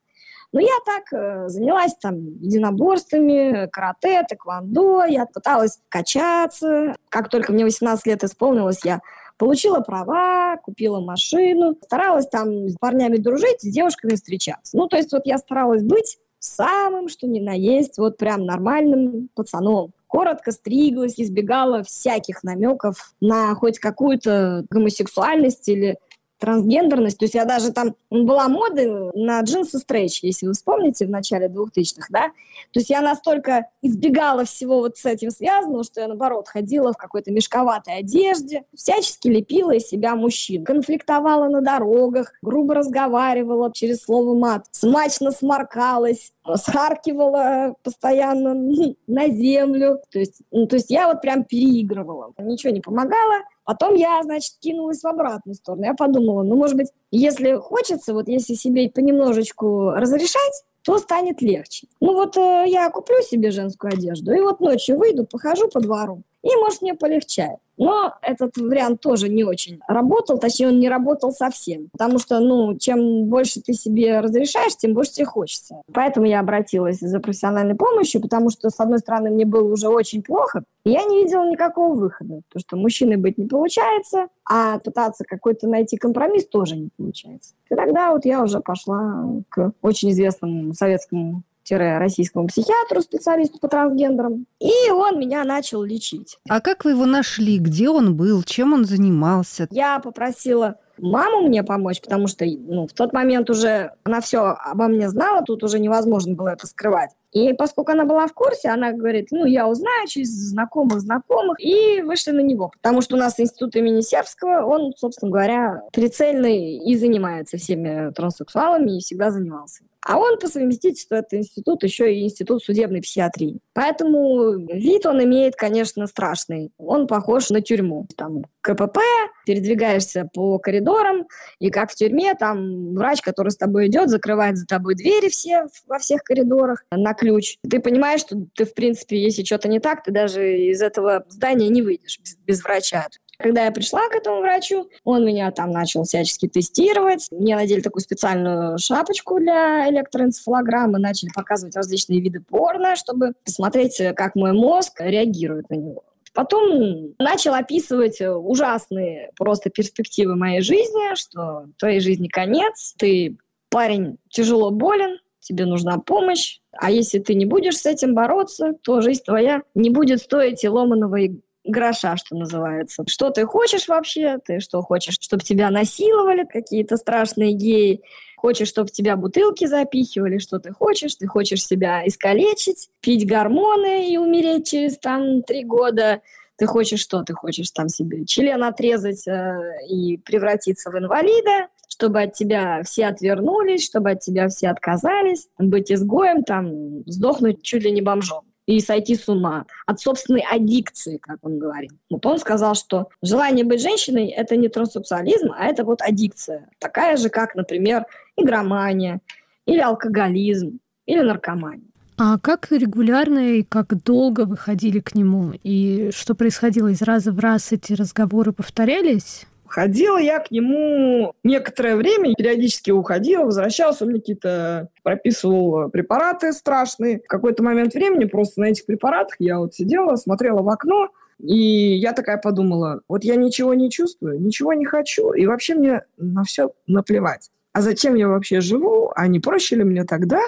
Но 0.52 0.60
я 0.60 0.78
так 0.86 1.12
э, 1.12 1.50
занялась 1.50 1.96
там 2.00 2.16
единоборствами, 2.40 3.68
карате, 3.72 4.24
тэквондо, 4.30 5.04
я 5.06 5.26
пыталась 5.26 5.80
качаться. 5.90 6.96
Как 7.10 7.30
только 7.30 7.52
мне 7.52 7.64
18 7.64 8.06
лет 8.06 8.24
исполнилось, 8.24 8.86
я 8.86 9.02
Получила 9.44 9.82
права, 9.82 10.56
купила 10.56 11.02
машину, 11.02 11.76
старалась 11.84 12.28
там 12.28 12.70
с 12.70 12.78
парнями 12.78 13.18
дружить, 13.18 13.60
с 13.60 13.68
девушками 13.68 14.16
встречаться. 14.16 14.78
Ну, 14.78 14.88
то 14.88 14.96
есть 14.96 15.12
вот 15.12 15.24
я 15.26 15.38
старалась 15.38 15.84
быть 15.84 16.18
самым, 16.40 17.10
что 17.10 17.28
ни 17.28 17.42
на 17.42 17.52
есть, 17.52 17.98
вот 17.98 18.16
прям 18.16 18.46
нормальным 18.46 19.28
пацаном. 19.36 19.92
Коротко 20.08 20.54
стриглась, 20.54 21.20
избегала 21.20 21.84
всяких 21.84 22.42
намеков 22.44 23.14
на 23.20 23.54
хоть 23.56 23.80
какую-то 23.80 24.64
гомосексуальность 24.70 25.68
или 25.68 25.98
трансгендерность. 26.44 27.18
То 27.18 27.24
есть 27.24 27.36
я 27.36 27.46
даже 27.46 27.72
там 27.72 27.96
была 28.10 28.50
моды 28.50 29.12
на 29.14 29.40
джинсы 29.40 29.80
стрейч, 29.80 30.22
если 30.24 30.46
вы 30.46 30.52
вспомните, 30.52 31.06
в 31.06 31.10
начале 31.10 31.48
2000-х, 31.48 32.08
да. 32.10 32.28
То 32.74 32.80
есть 32.82 32.90
я 32.90 33.00
настолько 33.00 33.68
избегала 33.82 34.44
всего 34.44 34.80
вот 34.80 34.98
с 34.98 35.06
этим 35.06 35.32
связанного, 35.32 35.86
что 35.86 36.02
я, 36.02 36.10
наоборот, 36.10 36.50
ходила 36.50 36.92
в 36.92 36.98
какой-то 36.98 37.32
мешковатой 37.32 38.00
одежде, 38.00 38.66
всячески 38.76 39.30
лепила 39.30 39.72
из 39.72 39.88
себя 39.88 40.18
мужчин. 40.18 40.66
Конфликтовала 40.66 41.48
на 41.48 41.62
дорогах, 41.62 42.34
грубо 42.42 42.76
разговаривала 42.76 43.72
через 43.72 44.04
слово 44.04 44.38
мат, 44.38 44.66
смачно 44.72 45.32
сморкалась, 45.32 46.34
схаркивала 46.56 47.76
постоянно 47.84 48.54
на 49.08 49.30
землю. 49.30 50.02
То 50.12 50.20
есть, 50.20 50.42
ну, 50.52 50.68
то 50.68 50.76
есть 50.76 50.90
я 50.90 51.08
вот 51.08 51.22
прям 51.22 51.46
переигрывала. 51.46 52.34
Ничего 52.38 52.74
не 52.74 52.82
помогало. 52.82 53.44
Потом 53.66 53.96
я, 53.96 54.22
значит, 54.24 54.56
кинулась 54.60 55.02
в 55.02 55.08
обратную 55.08 55.56
сторону. 55.56 55.86
Я 55.86 55.94
подумала, 55.94 56.44
ну, 56.44 56.56
может 56.56 56.76
быть, 56.76 56.90
если 57.12 57.54
хочется, 57.54 58.14
вот 58.14 58.28
если 58.28 58.56
себе 58.56 58.90
понемножечку 58.90 59.92
разрешать, 59.92 60.64
то 60.84 60.98
станет 60.98 61.42
легче. 61.42 61.88
Ну 62.02 62.14
вот 62.14 62.36
э, 62.36 62.66
я 62.68 62.90
куплю 62.90 63.22
себе 63.22 63.52
женскую 63.52 63.94
одежду, 63.94 64.34
и 64.34 64.42
вот 64.42 64.60
ночью 64.60 64.98
выйду, 64.98 65.26
похожу 65.26 65.70
по 65.70 65.80
двору, 65.80 66.24
и, 66.44 66.56
может, 66.58 66.82
мне 66.82 66.94
полегчает. 66.94 67.58
Но 67.78 68.14
этот 68.22 68.58
вариант 68.58 69.02
тоже 69.02 69.30
не 69.30 69.44
очень 69.44 69.80
работал, 69.88 70.38
точнее, 70.38 70.68
он 70.68 70.80
не 70.80 70.90
работал 70.90 71.32
совсем. 71.32 71.90
Потому 71.92 72.20
что, 72.20 72.40
ну, 72.40 72.78
чем 72.78 73.26
больше 73.26 73.62
ты 73.62 73.74
себе 73.74 74.20
разрешаешь, 74.20 74.76
тем 74.76 74.94
больше 74.94 75.14
тебе 75.14 75.26
хочется. 75.26 75.82
Поэтому 75.92 76.28
я 76.28 76.42
обратилась 76.42 77.00
за 77.00 77.20
профессиональной 77.20 77.76
помощью, 77.76 78.22
потому 78.22 78.50
что, 78.50 78.70
с 78.70 78.80
одной 78.80 79.00
стороны, 79.00 79.32
мне 79.32 79.46
было 79.46 79.72
уже 79.72 79.88
очень 79.88 80.22
плохо, 80.22 80.64
и 80.86 80.92
я 80.92 81.04
не 81.04 81.24
видела 81.24 81.50
никакого 81.50 81.96
выхода. 81.96 82.42
Потому 82.50 82.62
что 82.62 82.78
мужчиной 82.78 83.16
быть 83.16 83.38
не 83.38 83.48
получается, 83.48 84.28
а 84.48 84.78
пытаться 84.80 85.24
какой-то 85.24 85.68
найти 85.68 85.98
компромисс 85.98 86.46
тоже 86.46 86.76
не 86.76 86.90
получается. 86.96 87.56
И 87.72 87.76
тогда 87.76 88.12
вот 88.12 88.26
я 88.26 88.44
уже 88.44 88.60
пошла 88.60 89.26
к 89.50 89.72
очень 89.82 90.12
известному 90.12 90.74
советскому 90.74 91.44
российскому 91.72 92.48
психиатру, 92.48 93.02
специалисту 93.02 93.60
по 93.60 93.68
трансгендерам. 93.68 94.46
И 94.60 94.92
он 94.92 95.20
меня 95.20 95.44
начал 95.44 95.84
лечить. 95.84 96.38
А 96.50 96.62
как 96.62 96.86
вы 96.86 96.92
его 96.92 97.06
нашли? 97.06 97.58
Где 97.60 97.90
он 97.90 98.16
был? 98.16 98.44
Чем 98.44 98.74
он 98.74 98.86
занимался? 98.86 99.68
Я 99.72 100.00
попросила 100.00 100.76
маму 100.98 101.48
мне 101.48 101.64
помочь, 101.64 102.02
потому 102.02 102.28
что 102.28 102.46
ну, 102.46 102.88
в 102.88 102.94
тот 102.94 103.14
момент 103.14 103.50
уже 103.50 103.92
она 104.04 104.22
все 104.22 104.40
обо 104.40 104.88
мне 104.88 105.10
знала, 105.10 105.44
тут 105.44 105.64
уже 105.64 105.80
невозможно 105.80 106.36
было 106.36 106.50
это 106.50 106.68
скрывать. 106.68 107.12
И 107.32 107.54
поскольку 107.54 107.92
она 107.92 108.06
была 108.06 108.28
в 108.28 108.34
курсе, 108.34 108.70
она 108.70 108.92
говорит, 108.92 109.30
ну, 109.32 109.46
я 109.46 109.68
узнаю 109.68 110.08
через 110.08 110.30
знакомых 110.30 111.02
знакомых, 111.02 111.60
и 111.60 112.02
вышли 112.04 112.32
на 112.32 112.42
него. 112.42 112.72
Потому 112.82 113.02
что 113.02 113.16
у 113.16 113.20
нас 113.20 113.40
институт 113.40 113.76
имени 113.76 114.02
Сербского, 114.02 114.66
он, 114.66 114.94
собственно 114.96 115.32
говоря, 115.32 115.82
прицельный 115.92 116.78
и 116.78 116.96
занимается 116.96 117.58
всеми 117.58 118.12
транссексуалами, 118.14 118.98
и 118.98 119.00
всегда 119.00 119.32
занимался. 119.32 119.84
А 120.06 120.18
он 120.18 120.38
по 120.38 120.48
совместительству 120.48 121.16
это 121.16 121.38
институт, 121.38 121.84
еще 121.84 122.14
и 122.14 122.24
институт 122.24 122.64
судебной 122.64 123.02
психиатрии. 123.02 123.60
Поэтому 123.74 124.54
вид 124.68 125.06
он 125.06 125.24
имеет, 125.24 125.56
конечно, 125.56 126.08
страшный. 126.08 126.72
Он 126.78 127.08
похож 127.08 127.50
на 127.50 127.62
тюрьму. 127.62 128.08
Там 128.18 128.44
КПП, 128.62 129.00
передвигаешься 129.46 130.30
по 130.34 130.58
коридорам, 130.58 131.28
и 131.60 131.70
как 131.70 131.92
в 131.92 131.96
тюрьме, 131.96 132.34
там 132.34 132.94
врач, 132.94 133.22
который 133.22 133.50
с 133.50 133.58
тобой 133.58 133.88
идет, 133.88 134.10
закрывает 134.10 134.58
за 134.58 134.66
тобой 134.66 134.96
двери 134.96 135.30
все 135.30 135.68
во 135.88 136.00
всех 136.00 136.24
коридорах 136.24 136.86
на 136.92 137.14
ключ. 137.14 137.58
Ты 137.70 137.80
понимаешь, 137.80 138.22
что 138.22 138.38
ты, 138.56 138.66
в 138.66 138.74
принципе, 138.74 139.22
если 139.22 139.44
что-то 139.44 139.68
не 139.68 139.80
так, 139.80 140.04
ты 140.04 140.12
даже 140.12 140.58
из 140.58 140.82
этого 140.82 141.26
здания 141.30 141.70
не 141.70 141.82
выйдешь 141.82 142.20
без, 142.20 142.36
без 142.38 142.64
врача. 142.64 143.08
Когда 143.38 143.66
я 143.66 143.72
пришла 143.72 144.08
к 144.10 144.16
этому 144.16 144.42
врачу, 144.42 144.90
он 145.04 145.26
меня 145.26 145.52
там 145.52 145.72
начал 145.72 146.04
всячески 146.04 146.48
тестировать. 146.48 147.28
Мне 147.32 147.56
надели 147.56 147.82
такую 147.82 148.02
специальную 148.02 148.78
шапочку 148.78 149.40
для 149.40 149.90
электроэнцефалограммы, 149.90 151.00
начали 151.00 151.30
показывать 151.34 151.76
различные 151.76 152.22
виды 152.22 152.40
порно, 152.42 152.96
чтобы 152.96 153.34
посмотреть, 153.44 154.02
как 154.16 154.36
мой 154.36 154.54
мозг 154.54 155.00
реагирует 155.00 155.70
на 155.70 155.76
него. 155.76 156.04
Потом 156.34 157.14
начал 157.20 157.54
описывать 157.54 158.20
ужасные 158.20 159.32
просто 159.38 159.70
перспективы 159.70 160.36
моей 160.36 160.62
жизни, 160.62 161.16
что 161.16 161.68
твоей 161.78 162.00
жизни 162.00 162.28
конец, 162.28 162.96
ты 162.98 163.38
парень 163.70 164.18
тяжело 164.30 164.72
болен, 164.72 165.20
тебе 165.40 165.66
нужна 165.66 166.00
помощь, 166.00 166.60
а 166.72 166.90
если 166.90 167.20
ты 167.20 167.36
не 167.36 167.46
будешь 167.46 167.78
с 167.78 167.86
этим 167.86 168.16
бороться, 168.16 168.74
то 168.82 169.02
жизнь 169.02 169.24
твоя 169.24 169.62
не 169.76 169.90
будет 169.90 170.22
стоить 170.22 170.64
и 170.64 170.70
ломаного 170.70 171.20
гроша, 171.64 172.18
что 172.18 172.36
называется. 172.36 173.04
Что 173.08 173.30
ты 173.30 173.46
хочешь 173.46 173.88
вообще? 173.88 174.38
Ты 174.46 174.60
что 174.60 174.82
хочешь, 174.82 175.18
чтобы 175.20 175.44
тебя 175.44 175.70
насиловали 175.70 176.46
какие-то 176.46 176.98
страшные 176.98 177.54
геи? 177.54 178.02
Хочешь, 178.38 178.68
чтобы 178.68 178.90
тебя 178.90 179.16
бутылки 179.16 179.66
запихивали? 179.66 180.38
Что 180.38 180.60
ты 180.60 180.72
хочешь? 180.72 181.16
Ты 181.16 181.28
хочешь 181.28 181.66
себя 181.66 182.06
искалечить, 182.06 182.90
пить 183.00 183.28
гормоны 183.28 184.12
и 184.12 184.18
умереть 184.18 184.70
через 184.70 184.98
там 184.98 185.44
три 185.44 185.64
года? 185.64 186.22
Ты 186.58 186.66
хочешь 186.66 187.00
что? 187.00 187.24
Ты 187.24 187.34
хочешь 187.34 187.72
там 187.72 187.88
себе 187.88 188.26
член 188.26 188.64
отрезать 188.64 189.28
э, 189.28 189.56
и 189.90 190.18
превратиться 190.18 190.92
в 190.92 190.98
инвалида? 190.98 191.70
чтобы 191.90 192.24
от 192.24 192.34
тебя 192.34 192.82
все 192.82 193.06
отвернулись, 193.06 193.86
чтобы 193.86 194.10
от 194.10 194.20
тебя 194.20 194.48
все 194.48 194.70
отказались, 194.70 195.48
быть 195.60 195.92
изгоем, 195.92 196.44
там, 196.44 197.04
сдохнуть 197.06 197.62
чуть 197.62 197.84
ли 197.84 197.92
не 197.92 198.02
бомжом 198.02 198.42
и 198.66 198.80
сойти 198.80 199.16
с 199.16 199.28
ума 199.28 199.66
от 199.86 200.00
собственной 200.00 200.44
аддикции, 200.50 201.18
как 201.18 201.38
он 201.42 201.60
говорил. 201.60 201.92
Вот 202.10 202.26
он 202.26 202.40
сказал, 202.40 202.76
что 202.76 203.10
желание 203.22 203.66
быть 203.66 203.82
женщиной– 203.82 204.28
это 204.38 204.56
не 204.56 204.70
транссексуализм, 204.70 205.52
а 205.56 205.66
это 205.66 205.84
вот 205.84 206.02
аддикция. 206.02 206.70
Такая 206.80 207.18
же, 207.18 207.30
как, 207.30 207.56
например, 207.56 208.06
игромания 208.38 209.22
или 209.66 209.80
алкоголизм 209.80 210.80
или 211.06 211.22
наркомания. 211.22 211.88
А 212.18 212.38
как 212.38 212.72
регулярно 212.72 213.56
и 213.58 213.64
как 213.64 214.02
долго 214.04 214.46
вы 214.46 214.56
ходили 214.56 215.00
к 215.00 215.16
нему? 215.16 215.54
И 215.64 216.12
что 216.14 216.36
происходило 216.36 216.90
из 216.90 217.02
раза 217.02 217.32
в 217.32 217.40
раз? 217.40 217.72
Эти 217.72 217.94
разговоры 217.94 218.54
повторялись? 218.54 219.48
Ходила 219.74 220.20
я 220.20 220.38
к 220.38 220.52
нему 220.52 221.34
некоторое 221.44 221.96
время, 221.96 222.36
периодически 222.36 222.92
уходила, 222.92 223.46
возвращалась, 223.46 224.04
он 224.04 224.10
мне 224.10 224.20
какие-то 224.20 224.90
прописывал 225.02 225.90
препараты 225.90 226.54
страшные. 226.54 227.22
В 227.22 227.28
какой-то 227.28 227.64
момент 227.64 227.96
времени 227.96 228.26
просто 228.26 228.62
на 228.62 228.66
этих 228.66 228.86
препаратах 228.86 229.36
я 229.40 229.58
вот 229.58 229.74
сидела, 229.74 230.16
смотрела 230.16 230.62
в 230.62 230.70
окно, 230.70 231.10
и 231.40 231.96
я 231.96 232.14
такая 232.14 232.38
подумала, 232.38 233.02
вот 233.08 233.24
я 233.24 233.36
ничего 233.36 233.74
не 233.74 233.90
чувствую, 233.90 234.40
ничего 234.40 234.74
не 234.74 234.86
хочу, 234.86 235.34
и 235.34 235.48
вообще 235.48 235.74
мне 235.74 236.04
на 236.18 236.44
все 236.44 236.70
наплевать. 236.86 237.50
А 237.72 237.82
зачем 237.82 238.14
я 238.14 238.28
вообще 238.28 238.62
живу? 238.62 239.12
А 239.16 239.26
не 239.26 239.40
проще 239.40 239.78
ли 239.78 239.84
мне 239.84 240.04
тогда, 240.04 240.40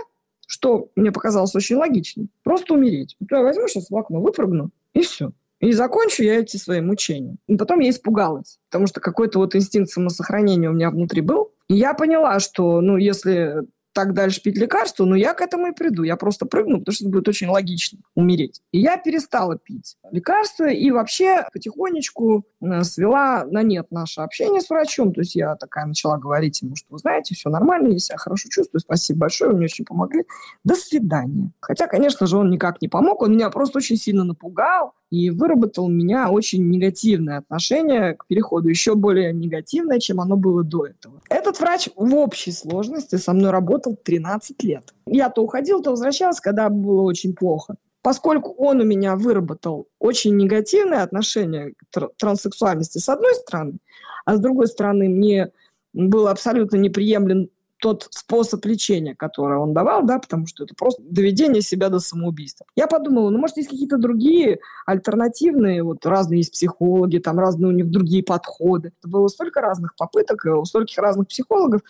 что 0.46 0.90
мне 0.96 1.12
показалось 1.12 1.56
очень 1.56 1.78
логичным, 1.78 2.30
просто 2.44 2.76
умереть. 2.76 3.18
Я 3.32 3.42
возьму 3.42 3.68
сейчас 3.68 3.90
в 3.90 3.98
окно, 3.98 4.22
выпрыгну, 4.22 4.70
и 4.94 5.02
все. 5.02 5.32
И 5.66 5.72
закончу 5.74 6.24
я 6.24 6.40
эти 6.40 6.58
свои 6.58 6.80
мучения. 6.80 7.38
И 7.48 7.58
потом 7.58 7.80
я 7.80 7.90
испугалась, 7.90 8.60
потому 8.70 8.86
что 8.86 9.02
какой-то 9.02 9.40
вот 9.40 9.56
инстинкт 9.56 9.90
самосохранения 9.90 10.70
у 10.70 10.74
меня 10.74 10.92
внутри 10.92 11.22
был. 11.22 11.52
И 11.68 11.76
я 11.76 11.96
поняла, 11.96 12.40
что, 12.40 12.82
ну, 12.82 12.98
если 12.98 13.64
так 13.96 14.14
дальше 14.14 14.42
пить 14.42 14.58
лекарства, 14.58 15.06
но 15.06 15.16
я 15.16 15.34
к 15.34 15.42
этому 15.42 15.68
и 15.68 15.72
приду. 15.72 16.04
Я 16.04 16.18
просто 16.18 16.46
прыгну, 16.46 16.80
потому 16.80 16.94
что 16.94 17.06
это 17.06 17.14
будет 17.14 17.28
очень 17.30 17.48
логично 17.48 18.00
умереть. 18.14 18.62
И 18.74 18.80
я 18.80 18.98
перестала 18.98 19.58
пить 19.58 19.96
лекарства 20.12 20.70
и 20.70 20.92
вообще 20.92 21.48
потихонечку 21.54 22.46
э, 22.62 22.84
свела 22.84 23.46
на 23.46 23.64
нет 23.64 23.88
наше 23.92 24.20
общение 24.20 24.60
с 24.60 24.70
врачом. 24.70 25.14
То 25.14 25.22
есть 25.22 25.36
я 25.36 25.56
такая 25.56 25.86
начала 25.86 26.18
говорить 26.18 26.62
ему, 26.62 26.76
что 26.76 26.88
вы 26.92 26.98
знаете, 26.98 27.36
все 27.36 27.50
нормально, 27.50 27.94
я 27.94 28.00
себя 28.00 28.18
хорошо 28.18 28.50
чувствую, 28.50 28.82
спасибо 28.82 29.20
большое, 29.20 29.52
вы 29.52 29.58
мне 29.58 29.66
очень 29.66 29.86
помогли. 29.86 30.26
До 30.66 30.76
свидания. 30.76 31.52
Хотя, 31.62 31.88
конечно 31.88 32.28
же, 32.28 32.38
он 32.38 32.50
никак 32.50 32.82
не 32.82 32.90
помог, 32.90 33.22
он 33.22 33.32
меня 33.32 33.50
просто 33.50 33.78
очень 33.78 33.96
сильно 33.96 34.26
напугал 34.26 34.94
и 35.10 35.30
выработал 35.30 35.86
у 35.86 35.90
меня 35.90 36.30
очень 36.30 36.68
негативное 36.68 37.38
отношение 37.38 38.16
к 38.16 38.26
переходу, 38.28 38.70
еще 38.70 38.96
более 38.96 39.34
негативное, 39.34 40.00
чем 40.00 40.20
оно 40.20 40.36
было 40.36 40.64
до 40.64 40.88
этого. 40.88 41.22
Этот 41.30 41.60
врач 41.60 41.90
в 41.96 42.16
общей 42.16 42.52
сложности 42.52 43.16
со 43.16 43.34
мной 43.34 43.52
работал 43.52 43.85
13 43.94 44.64
лет. 44.64 44.94
Я 45.06 45.30
то 45.30 45.44
уходил, 45.44 45.82
то 45.82 45.92
возвращался, 45.92 46.42
когда 46.42 46.70
было 46.70 47.02
очень 47.02 47.36
плохо. 47.36 47.76
Поскольку 48.02 48.54
он 48.54 48.82
у 48.82 48.84
меня 48.84 49.16
выработал 49.16 49.88
очень 50.00 50.36
негативное 50.36 51.02
отношение 51.04 51.74
к 51.92 52.10
транссексуальности 52.18 53.00
с 53.00 53.10
одной 53.10 53.34
стороны, 53.36 53.78
а 54.26 54.36
с 54.36 54.40
другой 54.40 54.68
стороны 54.68 55.10
мне 55.10 55.52
было 55.94 56.32
абсолютно 56.32 56.78
неприемлем 56.78 57.50
тот 57.80 58.08
способ 58.12 58.66
лечения, 58.66 59.16
который 59.16 59.58
он 59.58 59.74
давал, 59.74 60.04
да, 60.06 60.20
потому 60.20 60.48
что 60.48 60.64
это 60.64 60.74
просто 60.76 61.02
доведение 61.04 61.62
себя 61.62 61.90
до 61.90 62.00
самоубийства. 62.00 62.66
Я 62.76 62.88
подумала, 62.88 63.30
ну, 63.30 63.38
может, 63.38 63.58
есть 63.58 63.70
какие-то 63.70 63.98
другие 63.98 64.60
альтернативные, 64.86 65.84
вот 65.84 66.06
разные 66.06 66.40
есть 66.40 66.54
психологи, 66.54 67.18
там 67.20 67.40
разные 67.40 67.70
у 67.70 67.76
них 67.76 67.90
другие 67.90 68.24
подходы. 68.24 68.92
Это 69.00 69.10
было 69.10 69.28
столько 69.28 69.62
разных 69.62 69.96
попыток, 69.96 70.46
у 70.46 70.66
стольких 70.66 70.98
разных 70.98 71.28
психологов, 71.28 71.82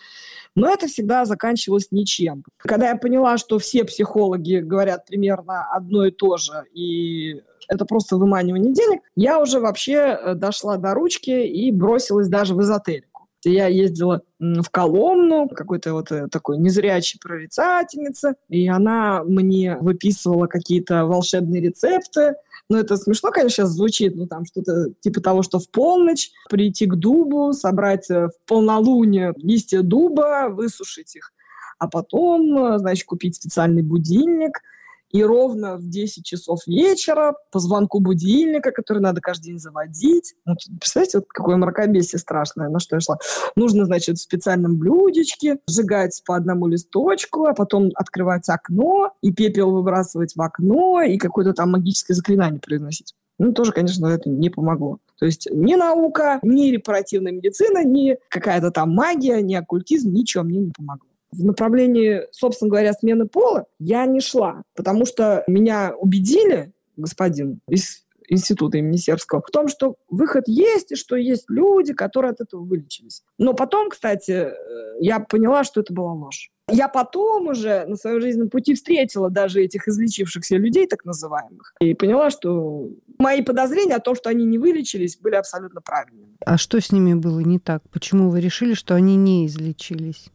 но 0.54 0.68
это 0.68 0.86
всегда 0.86 1.24
заканчивалось 1.24 1.88
ничем. 1.90 2.44
Когда 2.58 2.88
я 2.88 2.96
поняла, 2.96 3.38
что 3.38 3.58
все 3.58 3.84
психологи 3.84 4.56
говорят 4.56 5.06
примерно 5.06 5.66
одно 5.72 6.06
и 6.06 6.10
то 6.10 6.36
же, 6.36 6.64
и 6.72 7.42
это 7.68 7.84
просто 7.84 8.16
выманивание 8.16 8.72
денег, 8.72 9.00
я 9.14 9.40
уже 9.40 9.60
вообще 9.60 9.94
э, 9.94 10.34
дошла 10.34 10.76
до 10.76 10.94
ручки 10.94 11.30
и 11.30 11.70
бросилась 11.72 12.28
даже 12.28 12.54
в 12.54 12.60
эзотерику. 12.62 13.15
Я 13.50 13.66
ездила 13.68 14.22
в 14.38 14.68
Коломну, 14.70 15.48
какой-то 15.48 15.92
вот 15.92 16.10
э, 16.10 16.28
такой 16.28 16.58
незрячей 16.58 17.18
прорицательницы, 17.20 18.34
и 18.48 18.68
она 18.68 19.22
мне 19.24 19.76
выписывала 19.80 20.46
какие-то 20.46 21.06
волшебные 21.06 21.62
рецепты. 21.62 22.34
Ну, 22.68 22.78
это 22.78 22.96
смешно, 22.96 23.30
конечно, 23.30 23.64
сейчас 23.64 23.70
звучит, 23.70 24.16
ну, 24.16 24.26
там 24.26 24.44
что-то 24.44 24.90
типа 25.00 25.20
того, 25.20 25.42
что 25.42 25.58
в 25.58 25.70
полночь 25.70 26.30
прийти 26.50 26.86
к 26.86 26.96
дубу, 26.96 27.52
собрать 27.52 28.10
э, 28.10 28.28
в 28.28 28.32
полнолуние 28.46 29.32
листья 29.36 29.82
дуба, 29.82 30.48
высушить 30.50 31.16
их, 31.16 31.32
а 31.78 31.88
потом, 31.88 32.58
э, 32.58 32.78
значит, 32.78 33.06
купить 33.06 33.36
специальный 33.36 33.82
будильник– 33.82 34.60
и 35.10 35.22
ровно 35.22 35.76
в 35.76 35.88
10 35.88 36.24
часов 36.24 36.60
вечера 36.66 37.34
по 37.50 37.58
звонку 37.58 38.00
будильника, 38.00 38.72
который 38.72 38.98
надо 38.98 39.20
каждый 39.20 39.46
день 39.46 39.58
заводить. 39.58 40.34
Ну, 40.44 40.54
представляете, 40.78 41.18
вот 41.18 41.26
какое 41.28 41.56
мракобесие 41.56 42.18
страшное, 42.18 42.68
на 42.68 42.80
что 42.80 42.96
я 42.96 43.00
шла. 43.00 43.18
Нужно, 43.54 43.84
значит, 43.84 44.18
в 44.18 44.22
специальном 44.22 44.76
блюдечке 44.76 45.58
сжигать 45.68 46.20
по 46.26 46.36
одному 46.36 46.66
листочку, 46.66 47.46
а 47.46 47.54
потом 47.54 47.90
открывать 47.94 48.48
окно 48.48 49.12
и 49.22 49.32
пепел 49.32 49.70
выбрасывать 49.72 50.34
в 50.34 50.42
окно, 50.42 51.02
и 51.02 51.18
какое-то 51.18 51.52
там 51.52 51.72
магическое 51.72 52.14
заклинание 52.14 52.60
произносить. 52.60 53.14
Ну, 53.38 53.52
тоже, 53.52 53.72
конечно, 53.72 54.06
это 54.06 54.30
не 54.30 54.48
помогло. 54.48 54.98
То 55.18 55.26
есть 55.26 55.48
ни 55.50 55.74
наука, 55.74 56.38
ни 56.42 56.70
репаративная 56.70 57.32
медицина, 57.32 57.84
ни 57.84 58.16
какая-то 58.28 58.70
там 58.70 58.94
магия, 58.94 59.42
ни 59.42 59.54
оккультизм, 59.54 60.12
ничего 60.12 60.42
мне 60.42 60.58
не 60.60 60.70
помогло 60.70 61.05
в 61.32 61.44
направлении, 61.44 62.22
собственно 62.30 62.70
говоря, 62.70 62.92
смены 62.92 63.26
пола 63.26 63.66
я 63.78 64.06
не 64.06 64.20
шла, 64.20 64.62
потому 64.74 65.04
что 65.04 65.44
меня 65.46 65.94
убедили, 65.96 66.72
господин 66.96 67.60
из 67.68 68.06
института 68.28 68.78
имени 68.78 68.96
Сербского, 68.96 69.40
в 69.40 69.50
том, 69.50 69.68
что 69.68 69.96
выход 70.08 70.44
есть, 70.48 70.92
и 70.92 70.96
что 70.96 71.16
есть 71.16 71.44
люди, 71.48 71.92
которые 71.92 72.32
от 72.32 72.40
этого 72.40 72.62
вылечились. 72.62 73.22
Но 73.38 73.54
потом, 73.54 73.90
кстати, 73.90 74.32
э, 74.32 74.52
я 75.00 75.20
поняла, 75.20 75.64
что 75.64 75.80
это 75.80 75.92
была 75.92 76.12
ложь. 76.12 76.50
Я 76.68 76.88
потом 76.88 77.48
уже 77.48 77.84
на 77.86 77.94
своем 77.94 78.20
жизненном 78.20 78.50
пути 78.50 78.74
встретила 78.74 79.30
даже 79.30 79.62
этих 79.62 79.86
излечившихся 79.86 80.56
людей, 80.56 80.88
так 80.88 81.04
называемых, 81.04 81.74
и 81.80 81.94
поняла, 81.94 82.30
что 82.30 82.88
мои 83.18 83.42
подозрения 83.42 83.94
о 83.94 84.00
том, 84.00 84.16
что 84.16 84.30
они 84.30 84.44
не 84.44 84.58
вылечились, 84.58 85.16
были 85.16 85.36
абсолютно 85.36 85.80
правильными. 85.80 86.36
А 86.44 86.58
что 86.58 86.80
с 86.80 86.90
ними 86.90 87.14
было 87.14 87.38
не 87.40 87.60
так? 87.60 87.82
Почему 87.90 88.30
вы 88.30 88.40
решили, 88.40 88.74
что 88.74 88.96
они 88.96 89.14
не 89.14 89.46
излечились? 89.46 90.26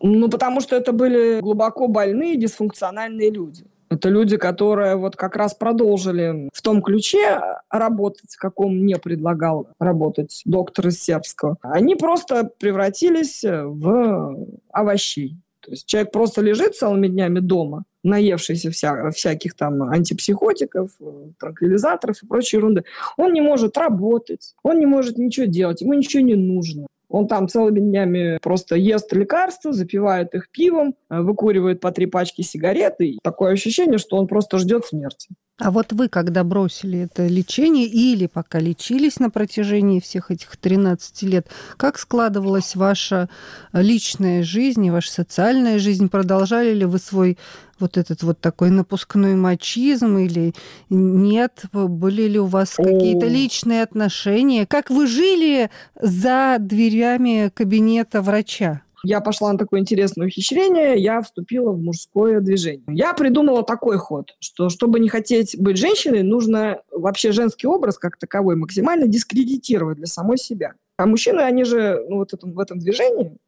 Ну, 0.00 0.28
потому 0.28 0.60
что 0.60 0.76
это 0.76 0.92
были 0.92 1.40
глубоко 1.40 1.88
больные, 1.88 2.36
дисфункциональные 2.36 3.30
люди. 3.30 3.64
Это 3.90 4.10
люди, 4.10 4.36
которые 4.36 4.96
вот 4.96 5.16
как 5.16 5.34
раз 5.36 5.54
продолжили 5.54 6.50
в 6.52 6.60
том 6.60 6.82
ключе 6.82 7.40
работать, 7.70 8.36
каком 8.36 8.76
мне 8.76 8.98
предлагал 8.98 9.68
работать 9.78 10.42
доктор 10.44 10.88
из 10.88 11.02
Сербского. 11.02 11.56
Они 11.62 11.96
просто 11.96 12.50
превратились 12.58 13.42
в 13.42 14.36
овощей. 14.72 15.36
То 15.60 15.72
есть 15.72 15.86
человек 15.86 16.12
просто 16.12 16.40
лежит 16.40 16.76
целыми 16.76 17.08
днями 17.08 17.40
дома, 17.40 17.84
наевшийся 18.02 18.70
вся, 18.70 19.10
всяких 19.10 19.54
там 19.54 19.82
антипсихотиков, 19.82 20.90
транквилизаторов 21.38 22.22
и 22.22 22.26
прочей 22.26 22.58
ерунды. 22.58 22.84
Он 23.16 23.32
не 23.32 23.40
может 23.40 23.76
работать, 23.76 24.54
он 24.62 24.78
не 24.78 24.86
может 24.86 25.18
ничего 25.18 25.46
делать, 25.46 25.80
ему 25.80 25.94
ничего 25.94 26.22
не 26.22 26.36
нужно. 26.36 26.86
Он 27.08 27.26
там 27.26 27.48
целыми 27.48 27.80
днями 27.80 28.38
просто 28.42 28.76
ест 28.76 29.12
лекарства, 29.12 29.72
запивает 29.72 30.34
их 30.34 30.50
пивом, 30.50 30.94
э, 31.10 31.20
выкуривает 31.20 31.80
по 31.80 31.90
три 31.90 32.06
пачки 32.06 32.42
сигарет, 32.42 33.00
и 33.00 33.18
такое 33.22 33.52
ощущение, 33.52 33.98
что 33.98 34.16
он 34.16 34.26
просто 34.26 34.58
ждет 34.58 34.84
смерти. 34.84 35.30
А 35.58 35.72
вот 35.72 35.92
вы, 35.92 36.08
когда 36.08 36.44
бросили 36.44 37.00
это 37.00 37.26
лечение 37.26 37.86
или 37.86 38.26
пока 38.26 38.60
лечились 38.60 39.18
на 39.18 39.28
протяжении 39.28 39.98
всех 39.98 40.30
этих 40.30 40.56
13 40.56 41.22
лет, 41.22 41.48
как 41.76 41.98
складывалась 41.98 42.76
ваша 42.76 43.28
личная 43.72 44.44
жизнь 44.44 44.86
и 44.86 44.90
ваша 44.92 45.10
социальная 45.10 45.80
жизнь? 45.80 46.08
Продолжали 46.08 46.72
ли 46.74 46.84
вы 46.84 46.98
свой 46.98 47.38
вот 47.80 47.96
этот 47.96 48.22
вот 48.22 48.40
такой 48.40 48.70
напускной 48.70 49.34
мачизм 49.34 50.18
или 50.18 50.54
нет? 50.90 51.64
Были 51.72 52.28
ли 52.28 52.38
у 52.38 52.46
вас 52.46 52.74
какие-то 52.76 53.26
личные 53.26 53.82
отношения? 53.82 54.64
Как 54.64 54.90
вы 54.90 55.08
жили 55.08 55.70
за 56.00 56.58
дверями 56.60 57.50
кабинета 57.52 58.22
врача? 58.22 58.82
Я 59.08 59.22
пошла 59.22 59.50
на 59.50 59.58
такое 59.58 59.80
интересное 59.80 60.26
ухищрение, 60.26 60.98
я 60.98 61.22
вступила 61.22 61.72
в 61.72 61.80
мужское 61.80 62.40
движение. 62.40 62.84
Я 62.88 63.14
придумала 63.14 63.62
такой 63.62 63.96
ход, 63.96 64.36
что 64.38 64.68
чтобы 64.68 65.00
не 65.00 65.08
хотеть 65.08 65.58
быть 65.58 65.78
женщиной, 65.78 66.22
нужно 66.22 66.82
вообще 66.92 67.32
женский 67.32 67.66
образ 67.66 67.96
как 67.96 68.18
таковой 68.18 68.56
максимально 68.56 69.06
дискредитировать 69.06 69.96
для 69.96 70.06
самой 70.06 70.36
себя. 70.36 70.74
А 70.98 71.06
мужчины, 71.06 71.40
они 71.40 71.64
же 71.64 72.04
ну, 72.06 72.16
вот 72.16 72.34
этом, 72.34 72.52
в 72.52 72.58
этом 72.58 72.80
движении, 72.80 73.38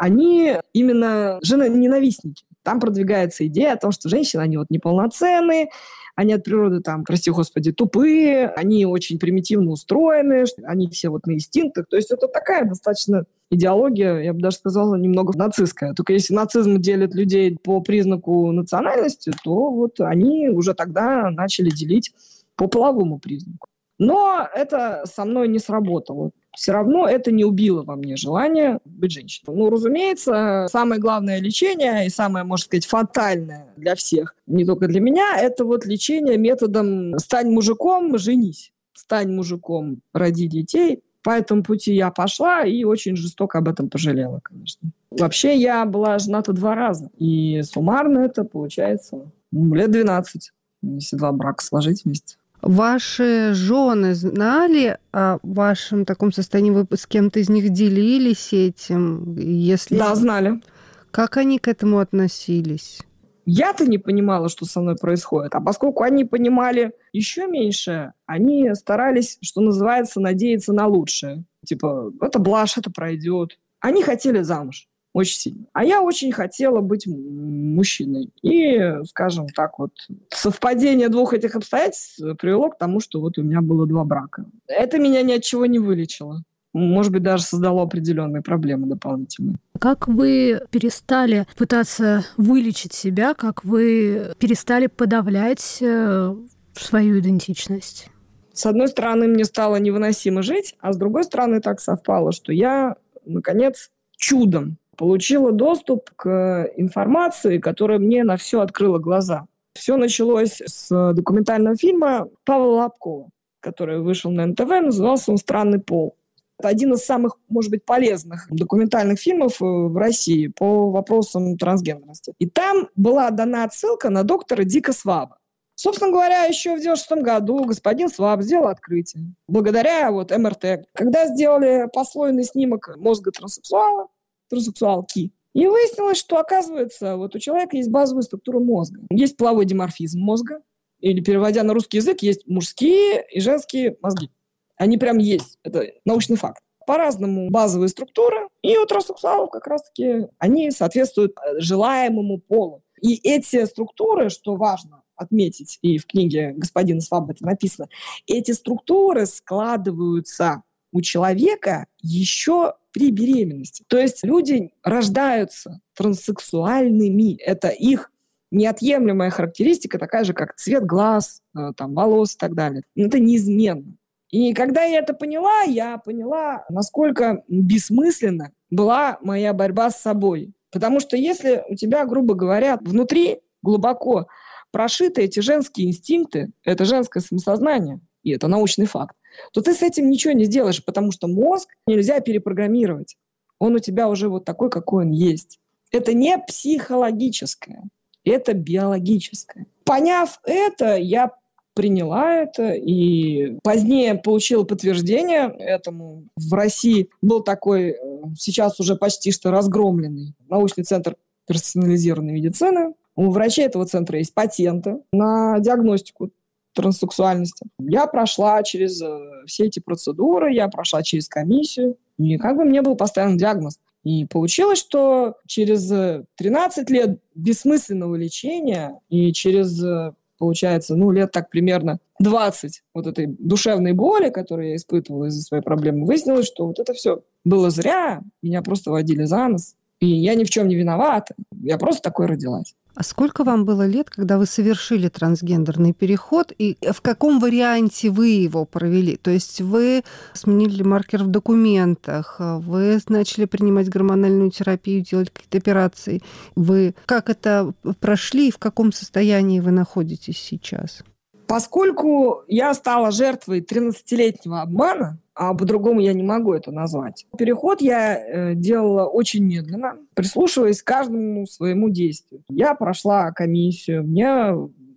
они 0.00 0.56
именно 0.72 1.38
женоненавистники. 1.42 2.44
Там 2.64 2.80
продвигается 2.80 3.46
идея 3.46 3.74
о 3.74 3.78
том, 3.78 3.92
что 3.92 4.08
женщины, 4.08 4.40
они 4.40 4.56
вот 4.56 4.68
неполноценные, 4.68 5.68
они 6.16 6.32
от 6.32 6.44
природы 6.44 6.80
там, 6.80 7.04
прости 7.04 7.30
господи, 7.30 7.72
тупые, 7.72 8.48
они 8.48 8.86
очень 8.86 9.18
примитивно 9.18 9.70
устроены, 9.70 10.44
они 10.64 10.88
все 10.88 11.08
вот 11.08 11.26
на 11.26 11.32
инстинктах. 11.32 11.86
То 11.88 11.96
есть 11.96 12.10
это 12.10 12.28
такая 12.28 12.64
достаточно 12.64 13.24
идеология, 13.50 14.20
я 14.20 14.32
бы 14.32 14.40
даже 14.40 14.56
сказала, 14.56 14.94
немного 14.94 15.36
нацистская. 15.36 15.94
Только 15.94 16.12
если 16.12 16.34
нацизм 16.34 16.80
делит 16.80 17.14
людей 17.14 17.56
по 17.62 17.80
признаку 17.80 18.52
национальности, 18.52 19.32
то 19.42 19.70
вот 19.70 20.00
они 20.00 20.48
уже 20.48 20.74
тогда 20.74 21.30
начали 21.30 21.70
делить 21.70 22.12
по 22.56 22.68
половому 22.68 23.18
признаку. 23.18 23.68
Но 23.98 24.46
это 24.54 25.02
со 25.06 25.24
мной 25.24 25.48
не 25.48 25.58
сработало. 25.58 26.30
Все 26.54 26.72
равно 26.72 27.06
это 27.06 27.32
не 27.32 27.44
убило 27.44 27.82
во 27.82 27.96
мне 27.96 28.16
желание 28.16 28.78
быть 28.84 29.12
женщиной. 29.12 29.54
Ну, 29.54 29.70
разумеется, 29.70 30.66
самое 30.70 31.00
главное 31.00 31.40
лечение 31.40 32.06
и 32.06 32.10
самое, 32.10 32.44
можно 32.44 32.64
сказать, 32.64 32.86
фатальное 32.86 33.66
для 33.76 33.94
всех, 33.94 34.34
не 34.46 34.64
только 34.64 34.88
для 34.88 35.00
меня, 35.00 35.36
это 35.38 35.64
вот 35.64 35.84
лечение 35.84 36.38
методом 36.38 37.18
«стань 37.18 37.50
мужиком, 37.50 38.16
женись». 38.18 38.72
«Стань 38.92 39.32
мужиком, 39.32 40.00
роди 40.12 40.46
детей». 40.46 41.02
По 41.24 41.30
этому 41.30 41.62
пути 41.62 41.94
я 41.94 42.10
пошла 42.10 42.64
и 42.64 42.84
очень 42.84 43.16
жестоко 43.16 43.58
об 43.58 43.68
этом 43.68 43.88
пожалела, 43.88 44.40
конечно. 44.42 44.90
Вообще 45.10 45.56
я 45.56 45.84
была 45.86 46.18
жената 46.18 46.52
два 46.52 46.74
раза. 46.74 47.10
И 47.18 47.62
суммарно 47.62 48.20
это 48.20 48.44
получается 48.44 49.30
лет 49.52 49.90
12, 49.90 50.52
если 50.82 51.16
два 51.16 51.32
брака 51.32 51.64
сложить 51.64 52.04
вместе. 52.04 52.36
Ваши 52.64 53.52
жены 53.52 54.14
знали 54.14 54.96
о 55.12 55.36
вашем 55.42 56.06
таком 56.06 56.32
состоянии? 56.32 56.70
Вы 56.70 56.86
с 56.96 57.06
кем-то 57.06 57.38
из 57.38 57.50
них 57.50 57.68
делились 57.68 58.54
этим? 58.54 59.36
Если... 59.36 59.98
Да, 59.98 60.14
знали. 60.14 60.62
Как 61.10 61.36
они 61.36 61.58
к 61.58 61.68
этому 61.68 61.98
относились? 61.98 63.02
Я-то 63.44 63.84
не 63.84 63.98
понимала, 63.98 64.48
что 64.48 64.64
со 64.64 64.80
мной 64.80 64.96
происходит. 64.96 65.54
А 65.54 65.60
поскольку 65.60 66.04
они 66.04 66.24
понимали 66.24 66.92
еще 67.12 67.46
меньше, 67.46 68.14
они 68.24 68.74
старались, 68.74 69.36
что 69.42 69.60
называется, 69.60 70.18
надеяться 70.18 70.72
на 70.72 70.86
лучшее. 70.86 71.44
Типа, 71.66 72.12
это 72.22 72.38
блажь, 72.38 72.78
это 72.78 72.90
пройдет. 72.90 73.58
Они 73.80 74.02
хотели 74.02 74.40
замуж 74.40 74.88
очень 75.14 75.38
сильно. 75.38 75.66
А 75.72 75.84
я 75.84 76.02
очень 76.02 76.32
хотела 76.32 76.80
быть 76.80 77.06
мужчиной. 77.06 78.30
И, 78.42 78.78
скажем 79.08 79.46
так, 79.48 79.78
вот 79.78 79.92
совпадение 80.28 81.08
двух 81.08 81.32
этих 81.32 81.54
обстоятельств 81.54 82.20
привело 82.38 82.68
к 82.68 82.76
тому, 82.78 83.00
что 83.00 83.20
вот 83.20 83.38
у 83.38 83.42
меня 83.42 83.62
было 83.62 83.86
два 83.86 84.04
брака. 84.04 84.44
Это 84.66 84.98
меня 84.98 85.22
ни 85.22 85.32
от 85.32 85.42
чего 85.42 85.66
не 85.66 85.78
вылечило. 85.78 86.42
Может 86.72 87.12
быть, 87.12 87.22
даже 87.22 87.44
создало 87.44 87.82
определенные 87.82 88.42
проблемы 88.42 88.88
дополнительные. 88.88 89.56
Как 89.78 90.08
вы 90.08 90.60
перестали 90.70 91.46
пытаться 91.56 92.24
вылечить 92.36 92.92
себя, 92.92 93.34
как 93.34 93.64
вы 93.64 94.32
перестали 94.40 94.88
подавлять 94.88 95.78
э, 95.80 96.34
свою 96.72 97.20
идентичность? 97.20 98.08
С 98.52 98.66
одной 98.66 98.88
стороны, 98.88 99.28
мне 99.28 99.44
стало 99.44 99.76
невыносимо 99.76 100.42
жить, 100.42 100.74
а 100.80 100.92
с 100.92 100.96
другой 100.96 101.22
стороны, 101.22 101.60
так 101.60 101.80
совпало, 101.80 102.32
что 102.32 102.52
я, 102.52 102.96
наконец, 103.24 103.90
чудом 104.16 104.78
получила 104.96 105.52
доступ 105.52 106.10
к 106.16 106.70
информации, 106.76 107.58
которая 107.58 107.98
мне 107.98 108.24
на 108.24 108.36
все 108.36 108.60
открыла 108.60 108.98
глаза. 108.98 109.46
Все 109.74 109.96
началось 109.96 110.62
с 110.64 111.12
документального 111.14 111.76
фильма 111.76 112.28
Павла 112.44 112.82
Лобкова, 112.82 113.30
который 113.60 114.00
вышел 114.00 114.30
на 114.30 114.46
НТВ, 114.46 114.68
назывался 114.68 115.32
он 115.32 115.38
«Странный 115.38 115.80
пол». 115.80 116.16
Это 116.58 116.68
один 116.68 116.92
из 116.92 117.04
самых, 117.04 117.36
может 117.48 117.70
быть, 117.70 117.84
полезных 117.84 118.46
документальных 118.48 119.18
фильмов 119.18 119.60
э, 119.60 119.64
в 119.64 119.96
России 119.96 120.46
по 120.46 120.90
вопросам 120.90 121.58
трансгендерности. 121.58 122.32
И 122.38 122.48
там 122.48 122.88
была 122.94 123.30
дана 123.30 123.64
отсылка 123.64 124.08
на 124.08 124.22
доктора 124.22 124.62
Дика 124.62 124.92
Сваба. 124.92 125.38
Собственно 125.74 126.12
говоря, 126.12 126.44
еще 126.44 126.70
в 126.70 126.78
1996 126.78 127.24
году 127.24 127.64
господин 127.64 128.08
Сваб 128.08 128.42
сделал 128.42 128.68
открытие. 128.68 129.34
Благодаря 129.48 130.12
вот 130.12 130.30
МРТ. 130.30 130.86
Когда 130.94 131.26
сделали 131.26 131.88
послойный 131.92 132.44
снимок 132.44 132.94
мозга 132.96 133.32
транссексуала, 133.32 134.06
транссексуалки. 134.54 135.32
И 135.52 135.66
выяснилось, 135.66 136.18
что, 136.18 136.38
оказывается, 136.38 137.16
вот 137.16 137.36
у 137.36 137.38
человека 137.38 137.76
есть 137.76 137.90
базовая 137.90 138.22
структура 138.22 138.58
мозга. 138.58 139.00
Есть 139.10 139.36
половой 139.36 139.66
диморфизм 139.66 140.18
мозга, 140.18 140.60
или, 141.00 141.20
переводя 141.20 141.62
на 141.62 141.74
русский 141.74 141.98
язык, 141.98 142.22
есть 142.22 142.46
мужские 142.46 143.24
и 143.30 143.38
женские 143.40 143.96
мозги. 144.00 144.30
Они 144.76 144.96
прям 144.98 145.18
есть. 145.18 145.58
Это 145.62 145.86
научный 146.04 146.36
факт. 146.36 146.62
По-разному 146.86 147.50
базовые 147.50 147.88
структуры, 147.88 148.48
и 148.62 148.76
у 148.76 148.86
транссексуалов 148.86 149.50
как 149.50 149.66
раз-таки 149.66 150.26
они 150.38 150.70
соответствуют 150.70 151.32
э, 151.36 151.60
желаемому 151.60 152.38
полу. 152.38 152.82
И 153.00 153.16
эти 153.16 153.64
структуры, 153.66 154.28
что 154.28 154.56
важно 154.56 155.02
отметить, 155.16 155.78
и 155.82 155.98
в 155.98 156.06
книге 156.06 156.52
господина 156.56 157.00
Сваба 157.00 157.32
это 157.32 157.44
написано, 157.44 157.88
эти 158.26 158.52
структуры 158.52 159.26
складываются 159.26 160.62
у 160.94 161.02
человека 161.02 161.86
еще 162.00 162.74
при 162.92 163.10
беременности. 163.10 163.84
То 163.88 163.98
есть 163.98 164.24
люди 164.24 164.70
рождаются 164.84 165.80
транссексуальными. 165.94 167.36
Это 167.42 167.68
их 167.68 168.12
неотъемлемая 168.52 169.30
характеристика, 169.30 169.98
такая 169.98 170.22
же, 170.22 170.32
как 170.32 170.54
цвет 170.54 170.86
глаз, 170.86 171.42
э, 171.58 171.72
там, 171.76 171.94
волос 171.94 172.36
и 172.36 172.38
так 172.38 172.54
далее. 172.54 172.82
Это 172.94 173.18
неизменно. 173.18 173.96
И 174.30 174.54
когда 174.54 174.84
я 174.84 175.00
это 175.00 175.14
поняла, 175.14 175.62
я 175.62 175.98
поняла, 175.98 176.64
насколько 176.70 177.42
бессмысленно 177.48 178.52
была 178.70 179.18
моя 179.20 179.52
борьба 179.52 179.90
с 179.90 180.00
собой. 180.00 180.54
Потому 180.70 181.00
что 181.00 181.16
если 181.16 181.64
у 181.68 181.74
тебя, 181.74 182.04
грубо 182.04 182.34
говоря, 182.34 182.78
внутри 182.80 183.40
глубоко 183.62 184.28
прошиты 184.70 185.22
эти 185.22 185.40
женские 185.40 185.88
инстинкты, 185.88 186.52
это 186.64 186.84
женское 186.84 187.20
самосознание, 187.20 188.00
и 188.22 188.30
это 188.32 188.46
научный 188.46 188.86
факт, 188.86 189.16
то 189.52 189.60
ты 189.60 189.74
с 189.74 189.82
этим 189.82 190.10
ничего 190.10 190.32
не 190.32 190.44
сделаешь, 190.44 190.84
потому 190.84 191.12
что 191.12 191.28
мозг 191.28 191.68
нельзя 191.86 192.20
перепрограммировать. 192.20 193.16
Он 193.58 193.74
у 193.74 193.78
тебя 193.78 194.08
уже 194.08 194.28
вот 194.28 194.44
такой, 194.44 194.70
какой 194.70 195.04
он 195.04 195.10
есть. 195.10 195.58
Это 195.90 196.12
не 196.12 196.36
психологическое, 196.38 197.84
это 198.24 198.52
биологическое. 198.52 199.66
Поняв 199.84 200.40
это, 200.44 200.96
я 200.96 201.30
приняла 201.74 202.34
это 202.34 202.72
и 202.72 203.58
позднее 203.62 204.14
получила 204.14 204.64
подтверждение 204.64 205.54
этому. 205.58 206.24
В 206.36 206.54
России 206.54 207.10
был 207.20 207.42
такой, 207.42 207.90
э, 207.90 207.96
сейчас 208.38 208.78
уже 208.80 208.96
почти 208.96 209.32
что 209.32 209.50
разгромленный 209.50 210.34
научный 210.48 210.84
центр 210.84 211.16
персонализированной 211.46 212.32
медицины. 212.32 212.94
У 213.16 213.30
врачей 213.30 213.66
этого 213.66 213.86
центра 213.86 214.18
есть 214.18 214.34
патенты 214.34 215.00
на 215.12 215.58
диагностику 215.60 216.30
транссексуальности. 216.74 217.66
Я 217.78 218.06
прошла 218.06 218.62
через 218.62 219.00
э, 219.00 219.44
все 219.46 219.66
эти 219.66 219.80
процедуры, 219.80 220.52
я 220.52 220.68
прошла 220.68 221.02
через 221.02 221.28
комиссию, 221.28 221.96
и 222.18 222.36
как 222.36 222.56
бы 222.56 222.64
мне 222.64 222.82
был 222.82 222.96
поставлен 222.96 223.36
диагноз. 223.36 223.78
И 224.04 224.26
получилось, 224.26 224.78
что 224.78 225.36
через 225.46 225.88
13 226.36 226.90
э, 226.90 226.92
лет 226.92 227.20
бессмысленного 227.34 228.16
лечения 228.16 229.00
и 229.08 229.32
через, 229.32 229.82
э, 229.82 230.12
получается, 230.38 230.94
ну, 230.94 231.10
лет 231.10 231.32
так 231.32 231.48
примерно 231.48 231.98
20 232.20 232.82
вот 232.92 233.06
этой 233.06 233.26
душевной 233.26 233.92
боли, 233.92 234.28
которую 234.28 234.70
я 234.70 234.76
испытывала 234.76 235.26
из-за 235.26 235.42
своей 235.42 235.62
проблемы, 235.62 236.06
выяснилось, 236.06 236.46
что 236.46 236.66
вот 236.66 236.78
это 236.78 236.92
все 236.92 237.22
было 237.44 237.70
зря, 237.70 238.22
меня 238.42 238.62
просто 238.62 238.90
водили 238.90 239.24
за 239.24 239.48
нос, 239.48 239.74
и 240.00 240.06
я 240.06 240.34
ни 240.34 240.44
в 240.44 240.50
чем 240.50 240.68
не 240.68 240.74
виновата, 240.74 241.34
я 241.62 241.78
просто 241.78 242.02
такой 242.02 242.26
родилась. 242.26 242.74
А 242.94 243.02
сколько 243.02 243.42
вам 243.42 243.64
было 243.64 243.86
лет, 243.86 244.08
когда 244.08 244.38
вы 244.38 244.46
совершили 244.46 245.08
трансгендерный 245.08 245.92
переход, 245.92 246.52
и 246.56 246.76
в 246.80 247.00
каком 247.00 247.40
варианте 247.40 248.10
вы 248.10 248.28
его 248.28 248.64
провели? 248.64 249.16
То 249.16 249.30
есть 249.32 249.60
вы 249.60 250.04
сменили 250.32 250.82
маркер 250.82 251.24
в 251.24 251.26
документах, 251.26 252.36
вы 252.38 253.00
начали 253.08 253.46
принимать 253.46 253.88
гормональную 253.88 254.50
терапию, 254.50 255.02
делать 255.02 255.30
какие-то 255.30 255.58
операции. 255.58 256.22
Вы 256.54 256.94
как 257.06 257.30
это 257.30 257.72
прошли 258.00 258.48
и 258.48 258.52
в 258.52 258.58
каком 258.58 258.92
состоянии 258.92 259.58
вы 259.58 259.72
находитесь 259.72 260.38
сейчас? 260.38 261.02
Поскольку 261.46 262.42
я 262.48 262.74
стала 262.74 263.10
жертвой 263.10 263.60
13-летнего 263.60 264.62
обмана, 264.62 265.18
а 265.34 265.52
по-другому 265.54 266.00
я 266.00 266.12
не 266.12 266.22
могу 266.22 266.52
это 266.54 266.70
назвать. 266.70 267.26
Переход 267.36 267.80
я 267.80 268.16
э, 268.16 268.54
делала 268.54 269.06
очень 269.06 269.44
медленно, 269.44 269.98
прислушиваясь 270.14 270.82
к 270.82 270.86
каждому 270.86 271.46
своему 271.46 271.90
действию. 271.90 272.42
Я 272.48 272.74
прошла 272.74 273.32
комиссию, 273.32 274.04
мне 274.04 274.54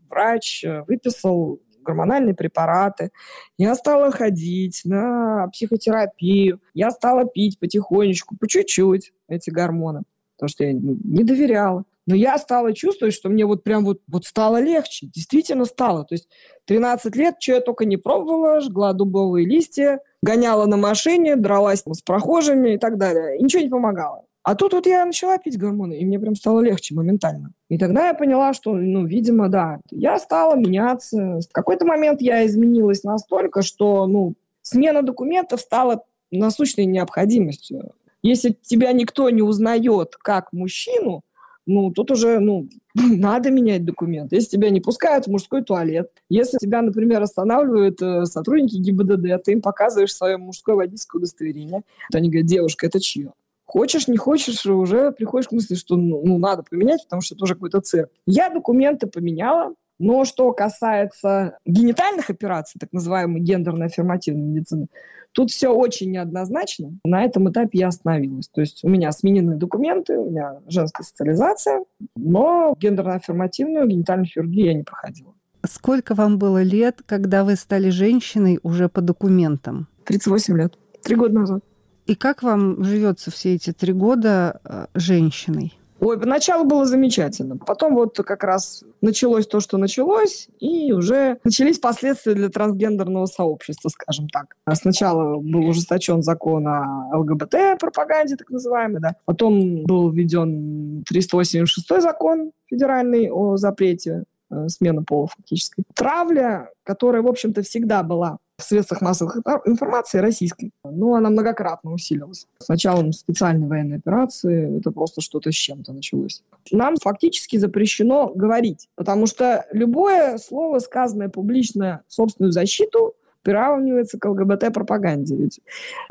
врач 0.10 0.64
выписал 0.88 1.60
гормональные 1.88 2.36
препараты. 2.36 3.12
Я 3.58 3.74
стала 3.76 4.12
ходить 4.12 4.82
на 4.84 5.48
психотерапию. 5.48 6.60
Я 6.74 6.92
стала 6.92 7.26
пить 7.26 7.58
потихонечку, 7.60 8.36
по 8.38 8.48
чуть-чуть 8.48 9.14
эти 9.28 9.50
гормоны, 9.50 10.04
потому 10.36 10.50
что 10.50 10.66
я 10.66 10.74
ну, 10.74 10.98
не 11.04 11.24
доверяла. 11.24 11.86
Но 12.08 12.16
я 12.16 12.38
стала 12.38 12.74
чувствовать, 12.74 13.14
что 13.14 13.30
мне 13.30 13.46
вот 13.46 13.64
прям 13.64 13.84
вот, 13.84 14.00
вот 14.08 14.26
стало 14.26 14.62
легче. 14.62 15.08
Действительно 15.08 15.66
стало. 15.66 16.06
То 16.06 16.16
есть 16.16 16.30
13 16.66 17.16
лет, 17.18 17.36
что 17.40 17.52
я 17.52 17.62
только 17.62 17.86
не 17.86 17.98
пробовала, 17.98 18.62
жгла 18.62 18.94
дубовые 18.94 19.46
листья, 19.46 20.00
гоняла 20.24 20.66
на 20.66 20.78
машине, 20.78 21.36
дралась 21.36 21.84
с 21.86 22.02
прохожими 22.02 22.76
и 22.76 22.78
так 22.78 22.98
далее. 22.98 23.38
И 23.38 23.44
ничего 23.44 23.62
не 23.62 23.70
помогало. 23.70 24.24
А 24.42 24.56
тут 24.56 24.72
вот 24.72 24.88
я 24.88 25.06
начала 25.06 25.38
пить 25.38 25.58
гормоны, 25.58 25.98
и 25.98 26.06
мне 26.06 26.18
прям 26.18 26.34
стало 26.34 26.62
легче 26.62 26.96
моментально. 26.96 27.52
И 27.68 27.78
тогда 27.78 28.08
я 28.08 28.14
поняла, 28.14 28.54
что, 28.54 28.74
ну, 28.74 29.06
видимо, 29.06 29.50
да, 29.50 29.82
я 29.92 30.18
стала 30.20 30.56
меняться. 30.56 31.42
В 31.42 31.52
какой-то 31.52 31.86
момент 31.86 32.22
я 32.22 32.46
изменилась 32.46 33.04
настолько, 33.04 33.62
что, 33.62 34.08
ну, 34.08 34.36
смена 34.62 35.02
документов 35.02 35.60
стала 35.60 36.06
насущной 36.32 36.86
необходимостью. 36.86 37.92
Если 38.22 38.52
тебя 38.62 38.94
никто 38.94 39.30
не 39.30 39.42
узнает 39.42 40.16
как 40.16 40.54
мужчину, 40.54 41.24
ну, 41.68 41.92
тут 41.92 42.12
уже, 42.12 42.40
ну, 42.40 42.70
надо 42.96 43.52
менять 43.52 43.86
документ. 43.86 44.32
Если 44.32 44.52
тебя 44.52 44.70
не 44.70 44.82
пускают 44.82 45.26
в 45.26 45.32
мужской 45.32 45.62
туалет, 45.62 46.10
если 46.30 46.58
тебя, 46.58 46.82
например, 46.82 47.22
останавливают 47.22 48.02
э, 48.02 48.26
сотрудники 48.26 48.78
ГИБДД, 48.78 49.44
ты 49.44 49.52
им 49.52 49.62
показываешь 49.62 50.16
свое 50.16 50.38
мужское 50.38 50.76
водительское 50.76 51.20
удостоверение, 51.20 51.84
то 52.12 52.18
они 52.18 52.30
говорят, 52.30 52.48
девушка, 52.48 52.88
это 52.88 53.00
чье? 53.00 53.34
Хочешь, 53.66 54.08
не 54.08 54.16
хочешь, 54.16 54.66
уже 54.66 55.12
приходишь 55.12 55.50
к 55.50 55.52
мысли, 55.52 55.76
что 55.76 55.98
ну, 55.98 56.22
ну 56.26 56.38
надо 56.38 56.64
поменять, 56.64 57.04
потому 57.04 57.22
что 57.22 57.36
это 57.36 57.44
уже 57.44 57.56
какой-то 57.56 57.82
цирк. 57.82 58.10
Я 58.26 58.50
документы 58.50 59.08
поменяла, 59.08 59.74
но 60.00 60.26
что 60.26 60.52
касается 60.54 61.58
генитальных 61.66 62.30
операций, 62.30 62.80
так 62.80 62.94
называемой 62.94 63.42
гендерно-аффирмативной 63.42 64.44
медицины, 64.44 64.88
тут 65.32 65.52
все 65.52 65.70
очень 65.70 66.12
неоднозначно. 66.12 66.98
На 67.04 67.24
этом 67.24 67.50
этапе 67.50 67.80
я 67.80 67.88
остановилась. 67.88 68.48
То 68.50 68.62
есть 68.62 68.84
у 68.84 68.90
меня 68.90 69.12
сменены 69.12 69.56
документы, 69.56 70.18
у 70.18 70.30
меня 70.30 70.60
женская 70.68 71.04
социализация, 71.04 71.84
но 72.16 72.76
гендерно-аффирмативную 72.80 73.88
генитальную 73.88 74.28
хирургию 74.28 74.66
я 74.68 74.74
не 74.74 74.84
проходила. 74.84 75.34
Сколько 75.66 76.16
вам 76.16 76.38
было 76.38 76.62
лет, 76.64 77.02
когда 77.06 77.44
вы 77.44 77.56
стали 77.56 77.90
женщиной 77.90 78.60
уже 78.64 78.90
по 78.90 79.02
документам? 79.02 79.88
38 80.06 80.58
лет. 80.58 80.78
Три 81.04 81.16
года 81.16 81.34
назад. 81.34 81.64
И 82.06 82.16
как 82.16 82.42
вам 82.42 82.84
живется 82.84 83.32
все 83.32 83.56
эти 83.56 83.74
три 83.74 83.92
года 83.92 84.62
э, 84.64 84.86
женщиной? 84.96 85.74
Ой, 86.00 86.20
поначалу 86.20 86.66
было 86.66 86.86
замечательно. 86.86 87.58
Потом 87.58 87.96
вот 87.96 88.18
как 88.18 88.44
раз 88.44 88.84
началось 89.02 89.48
то, 89.48 89.60
что 89.60 89.78
началось, 89.78 90.48
и 90.60 90.92
уже 90.94 91.40
начались 91.44 91.80
последствия 91.80 92.34
для 92.34 92.50
трансгендерного 92.50 93.26
сообщества, 93.26 93.90
скажем 93.90 94.28
так. 94.30 94.56
Сначала 94.74 95.38
был 95.38 95.68
ужесточен 95.68 96.22
закон 96.22 96.68
о 96.68 97.10
ЛГБТ-пропаганде, 97.14 98.36
так 98.36 98.50
называемый, 98.50 99.02
да. 99.02 99.16
Потом 99.26 99.84
был 99.84 100.12
введен 100.12 101.04
386 101.08 102.02
закон 102.02 102.52
федеральный 102.68 103.30
о 103.32 103.58
запрете 103.58 104.24
э, 104.52 104.68
смены 104.68 105.04
пола 105.04 105.28
фактически. 105.28 105.84
Травля, 105.96 106.70
которая, 106.84 107.22
в 107.22 107.28
общем-то, 107.28 107.64
всегда 107.64 108.04
была 108.04 108.38
в 108.58 108.64
средствах 108.64 109.02
массовой 109.02 109.42
информации 109.66 110.18
российской, 110.18 110.72
но 110.84 111.14
она 111.14 111.30
многократно 111.30 111.94
усилилась. 111.94 112.48
С 112.58 112.68
началом 112.68 113.14
специальной 113.14 113.68
военной 113.68 113.98
операции 113.98 114.80
это 114.80 114.92
просто 114.92 115.22
что-то 115.22 115.52
с 115.52 115.56
чем-то 115.56 115.94
началось. 115.94 116.42
Нам 116.72 116.96
фактически 116.98 117.58
запрещено 117.58 118.32
говорить, 118.34 118.90
потому 118.96 119.28
что 119.28 119.66
любое 119.72 120.40
слово, 120.40 120.80
сказанное 120.80 121.30
публично 121.30 122.02
в 122.08 122.14
собственную 122.14 122.52
защиту, 122.52 123.14
приравнивается 123.44 124.18
к 124.20 124.26
ЛГБТ-пропаганде. 124.26 125.50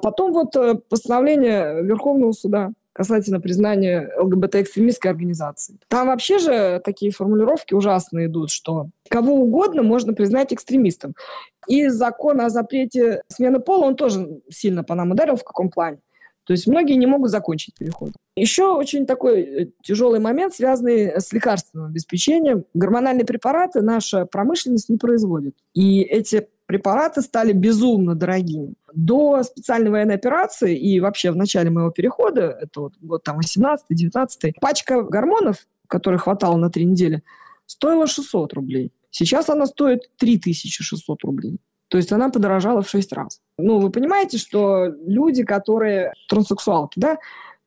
Потом 0.00 0.32
вот 0.32 0.56
э, 0.56 0.76
постановление 0.88 1.82
Верховного 1.82 2.32
суда 2.32 2.70
касательно 2.96 3.40
признания 3.40 4.10
ЛГБТ-экстремистской 4.18 5.10
организации. 5.10 5.78
Там 5.88 6.06
вообще 6.06 6.38
же 6.38 6.80
такие 6.82 7.12
формулировки 7.12 7.74
ужасные 7.74 8.26
идут, 8.26 8.50
что 8.50 8.86
кого 9.10 9.34
угодно 9.34 9.82
можно 9.82 10.14
признать 10.14 10.54
экстремистом. 10.54 11.14
И 11.68 11.88
закон 11.88 12.40
о 12.40 12.48
запрете 12.48 13.20
смены 13.28 13.60
пола, 13.60 13.84
он 13.84 13.96
тоже 13.96 14.40
сильно 14.48 14.82
по 14.82 14.94
нам 14.94 15.10
ударил 15.10 15.36
в 15.36 15.44
каком 15.44 15.68
плане. 15.68 15.98
То 16.46 16.54
есть 16.54 16.66
многие 16.66 16.94
не 16.94 17.06
могут 17.06 17.30
закончить 17.30 17.74
переход. 17.74 18.12
Еще 18.34 18.72
очень 18.72 19.04
такой 19.04 19.42
э, 19.42 19.66
тяжелый 19.82 20.20
момент, 20.20 20.54
связанный 20.54 21.20
с 21.20 21.32
лекарственным 21.32 21.88
обеспечением. 21.88 22.64
Гормональные 22.72 23.26
препараты 23.26 23.82
наша 23.82 24.24
промышленность 24.24 24.88
не 24.88 24.96
производит. 24.96 25.54
И 25.74 26.00
эти 26.00 26.48
препараты 26.66 27.22
стали 27.22 27.52
безумно 27.52 28.14
дорогими. 28.14 28.74
До 28.92 29.42
специальной 29.42 29.90
военной 29.90 30.14
операции 30.14 30.76
и 30.76 31.00
вообще 31.00 31.30
в 31.30 31.36
начале 31.36 31.70
моего 31.70 31.90
перехода, 31.90 32.58
это 32.60 32.80
вот 32.82 32.94
год 33.00 33.22
там 33.22 33.38
18-19, 33.40 34.54
пачка 34.60 35.02
гормонов, 35.02 35.66
которой 35.88 36.18
хватало 36.18 36.56
на 36.56 36.70
три 36.70 36.84
недели, 36.84 37.22
стоила 37.66 38.06
600 38.06 38.52
рублей. 38.54 38.92
Сейчас 39.10 39.48
она 39.48 39.66
стоит 39.66 40.10
3600 40.18 41.22
рублей. 41.24 41.58
То 41.88 41.98
есть 41.98 42.12
она 42.12 42.30
подорожала 42.30 42.82
в 42.82 42.88
6 42.88 43.12
раз. 43.12 43.40
Ну, 43.58 43.78
вы 43.78 43.90
понимаете, 43.90 44.38
что 44.38 44.86
люди, 45.06 45.44
которые 45.44 46.12
транссексуалки, 46.28 46.98
да, 46.98 47.18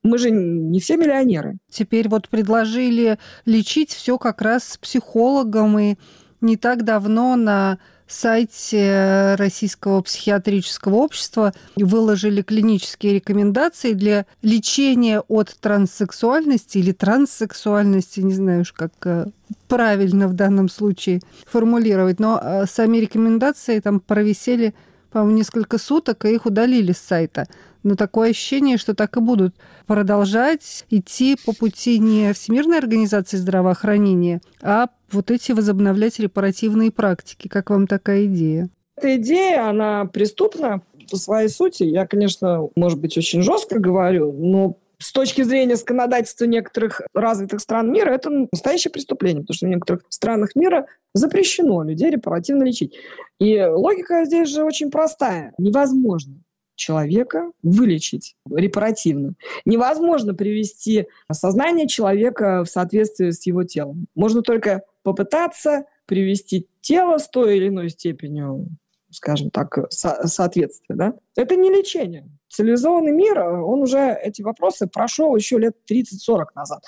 мы 0.02 0.18
же 0.18 0.30
не 0.30 0.80
все 0.80 0.96
миллионеры. 0.96 1.58
Теперь 1.70 2.08
вот 2.08 2.28
предложили 2.28 3.18
лечить 3.44 3.90
все 3.90 4.18
как 4.18 4.42
раз 4.42 4.64
с 4.64 4.78
психологом, 4.78 5.78
и 5.78 5.96
не 6.40 6.56
так 6.56 6.84
давно 6.84 7.36
на 7.36 7.78
сайте 8.10 9.36
Российского 9.38 10.02
психиатрического 10.02 10.96
общества 10.96 11.54
выложили 11.76 12.42
клинические 12.42 13.14
рекомендации 13.14 13.92
для 13.92 14.26
лечения 14.42 15.20
от 15.20 15.56
транссексуальности 15.60 16.78
или 16.78 16.92
транссексуальности, 16.92 18.20
не 18.20 18.34
знаю 18.34 18.62
уж 18.62 18.72
как 18.72 18.92
э, 19.04 19.26
правильно 19.68 20.28
в 20.28 20.34
данном 20.34 20.68
случае 20.68 21.20
формулировать, 21.46 22.18
но 22.18 22.40
э, 22.42 22.66
сами 22.66 22.98
рекомендации 22.98 23.78
там 23.80 24.00
провисели, 24.00 24.74
по-моему, 25.12 25.38
несколько 25.38 25.78
суток, 25.78 26.24
и 26.24 26.34
их 26.34 26.46
удалили 26.46 26.92
с 26.92 26.98
сайта. 26.98 27.46
Но 27.82 27.94
такое 27.94 28.30
ощущение, 28.30 28.76
что 28.76 28.94
так 28.94 29.16
и 29.16 29.20
будут 29.20 29.54
продолжать 29.86 30.84
идти 30.90 31.36
по 31.44 31.52
пути 31.52 31.98
не 31.98 32.32
Всемирной 32.32 32.78
организации 32.78 33.36
здравоохранения, 33.36 34.40
а 34.62 34.88
вот 35.10 35.30
эти 35.30 35.52
возобновлять 35.52 36.18
репаративные 36.18 36.90
практики. 36.90 37.48
Как 37.48 37.70
вам 37.70 37.86
такая 37.86 38.26
идея? 38.26 38.68
Эта 38.96 39.16
идея, 39.16 39.68
она 39.68 40.04
преступна 40.04 40.82
по 41.10 41.16
своей 41.16 41.48
сути. 41.48 41.84
Я, 41.84 42.06
конечно, 42.06 42.68
может 42.76 43.00
быть, 43.00 43.16
очень 43.16 43.42
жестко 43.42 43.78
говорю, 43.78 44.32
но 44.32 44.76
с 44.98 45.12
точки 45.12 45.42
зрения 45.42 45.76
законодательства 45.76 46.44
некоторых 46.44 47.00
развитых 47.14 47.60
стран 47.60 47.90
мира, 47.90 48.10
это 48.10 48.46
настоящее 48.52 48.92
преступление, 48.92 49.42
потому 49.42 49.54
что 49.54 49.66
в 49.66 49.70
некоторых 49.70 50.02
странах 50.10 50.54
мира 50.54 50.86
запрещено 51.14 51.82
людей 51.82 52.10
репаративно 52.10 52.64
лечить. 52.64 52.94
И 53.38 53.58
логика 53.62 54.24
здесь 54.26 54.50
же 54.50 54.62
очень 54.62 54.90
простая. 54.90 55.54
Невозможно 55.56 56.34
человека 56.80 57.52
вылечить 57.62 58.34
репаративно. 58.50 59.34
Невозможно 59.64 60.34
привести 60.34 61.06
сознание 61.30 61.86
человека 61.86 62.64
в 62.64 62.70
соответствие 62.70 63.32
с 63.32 63.46
его 63.46 63.64
телом. 63.64 64.06
Можно 64.14 64.42
только 64.42 64.82
попытаться 65.02 65.84
привести 66.06 66.66
тело 66.80 67.18
с 67.18 67.28
той 67.28 67.58
или 67.58 67.68
иной 67.68 67.90
степенью, 67.90 68.66
скажем 69.10 69.50
так, 69.50 69.78
со- 69.90 70.26
соответствия. 70.26 70.96
Да? 70.96 71.14
Это 71.36 71.54
не 71.54 71.70
лечение. 71.70 72.28
Цивилизованный 72.50 73.12
мир, 73.12 73.38
он 73.40 73.82
уже 73.82 74.18
эти 74.22 74.42
вопросы 74.42 74.88
прошел 74.88 75.36
еще 75.36 75.56
лет 75.56 75.76
30-40 75.88 76.46
назад. 76.56 76.82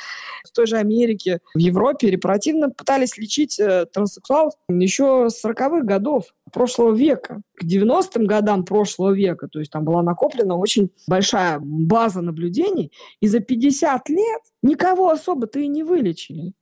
В 0.44 0.50
той 0.50 0.66
же 0.66 0.76
Америке, 0.76 1.38
в 1.54 1.58
Европе 1.58 2.10
репаративно 2.10 2.70
пытались 2.70 3.16
лечить 3.16 3.60
э, 3.60 3.86
транссексуалов 3.86 4.54
еще 4.68 5.28
с 5.30 5.44
40-х 5.44 5.82
годов 5.82 6.24
прошлого 6.52 6.92
века. 6.92 7.42
К 7.54 7.64
90-м 7.64 8.26
годам 8.26 8.64
прошлого 8.64 9.12
века, 9.12 9.46
то 9.46 9.60
есть 9.60 9.70
там 9.70 9.84
была 9.84 10.02
накоплена 10.02 10.56
очень 10.56 10.90
большая 11.06 11.60
база 11.60 12.22
наблюдений, 12.22 12.90
и 13.20 13.28
за 13.28 13.38
50 13.38 14.08
лет 14.08 14.42
никого 14.62 15.10
особо-то 15.10 15.60
и 15.60 15.68
не 15.68 15.84
вылечили. 15.84 16.54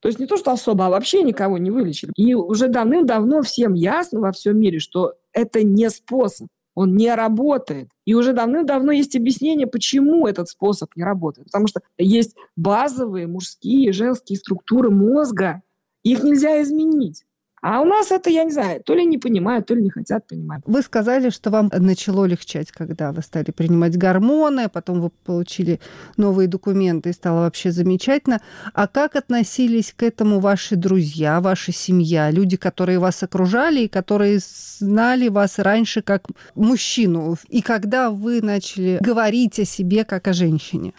То 0.00 0.08
есть 0.08 0.18
не 0.18 0.26
то, 0.26 0.36
что 0.36 0.52
особо, 0.52 0.86
а 0.86 0.90
вообще 0.90 1.22
никого 1.22 1.58
не 1.58 1.70
вылечили. 1.70 2.12
И 2.16 2.34
уже 2.34 2.68
давным-давно 2.68 3.42
всем 3.42 3.74
ясно 3.74 4.20
во 4.20 4.32
всем 4.32 4.58
мире, 4.58 4.78
что 4.78 5.14
это 5.32 5.62
не 5.62 5.90
способ, 5.90 6.48
он 6.78 6.94
не 6.94 7.12
работает. 7.12 7.88
И 8.04 8.14
уже 8.14 8.32
давным-давно 8.32 8.92
есть 8.92 9.16
объяснение, 9.16 9.66
почему 9.66 10.28
этот 10.28 10.48
способ 10.48 10.94
не 10.94 11.02
работает. 11.02 11.48
Потому 11.48 11.66
что 11.66 11.80
есть 11.98 12.36
базовые 12.54 13.26
мужские 13.26 13.88
и 13.88 13.92
женские 13.92 14.38
структуры 14.38 14.88
мозга, 14.88 15.62
их 16.04 16.22
нельзя 16.22 16.62
изменить. 16.62 17.24
А 17.60 17.80
у 17.80 17.84
нас 17.84 18.10
это, 18.10 18.30
я 18.30 18.44
не 18.44 18.50
знаю, 18.50 18.82
то 18.82 18.94
ли 18.94 19.04
не 19.04 19.18
понимают, 19.18 19.66
то 19.66 19.74
ли 19.74 19.82
не 19.82 19.90
хотят 19.90 20.26
понимать. 20.26 20.62
Вы 20.66 20.82
сказали, 20.82 21.30
что 21.30 21.50
вам 21.50 21.70
начало 21.76 22.24
легчать, 22.24 22.70
когда 22.70 23.12
вы 23.12 23.22
стали 23.22 23.50
принимать 23.50 23.96
гормоны, 23.96 24.62
а 24.62 24.68
потом 24.68 25.00
вы 25.00 25.10
получили 25.24 25.80
новые 26.16 26.48
документы 26.48 27.10
и 27.10 27.12
стало 27.12 27.40
вообще 27.40 27.72
замечательно. 27.72 28.40
А 28.74 28.86
как 28.86 29.16
относились 29.16 29.92
к 29.96 30.02
этому 30.02 30.40
ваши 30.40 30.76
друзья, 30.76 31.40
ваша 31.40 31.72
семья, 31.72 32.30
люди, 32.30 32.56
которые 32.56 32.98
вас 32.98 33.22
окружали 33.22 33.80
и 33.80 33.88
которые 33.88 34.38
знали 34.40 35.28
вас 35.28 35.58
раньше 35.58 36.02
как 36.02 36.26
мужчину? 36.54 37.36
И 37.48 37.62
когда 37.62 38.10
вы 38.10 38.40
начали 38.40 38.98
говорить 39.00 39.58
о 39.58 39.64
себе 39.64 40.04
как 40.04 40.28
о 40.28 40.32
женщине? 40.32 40.92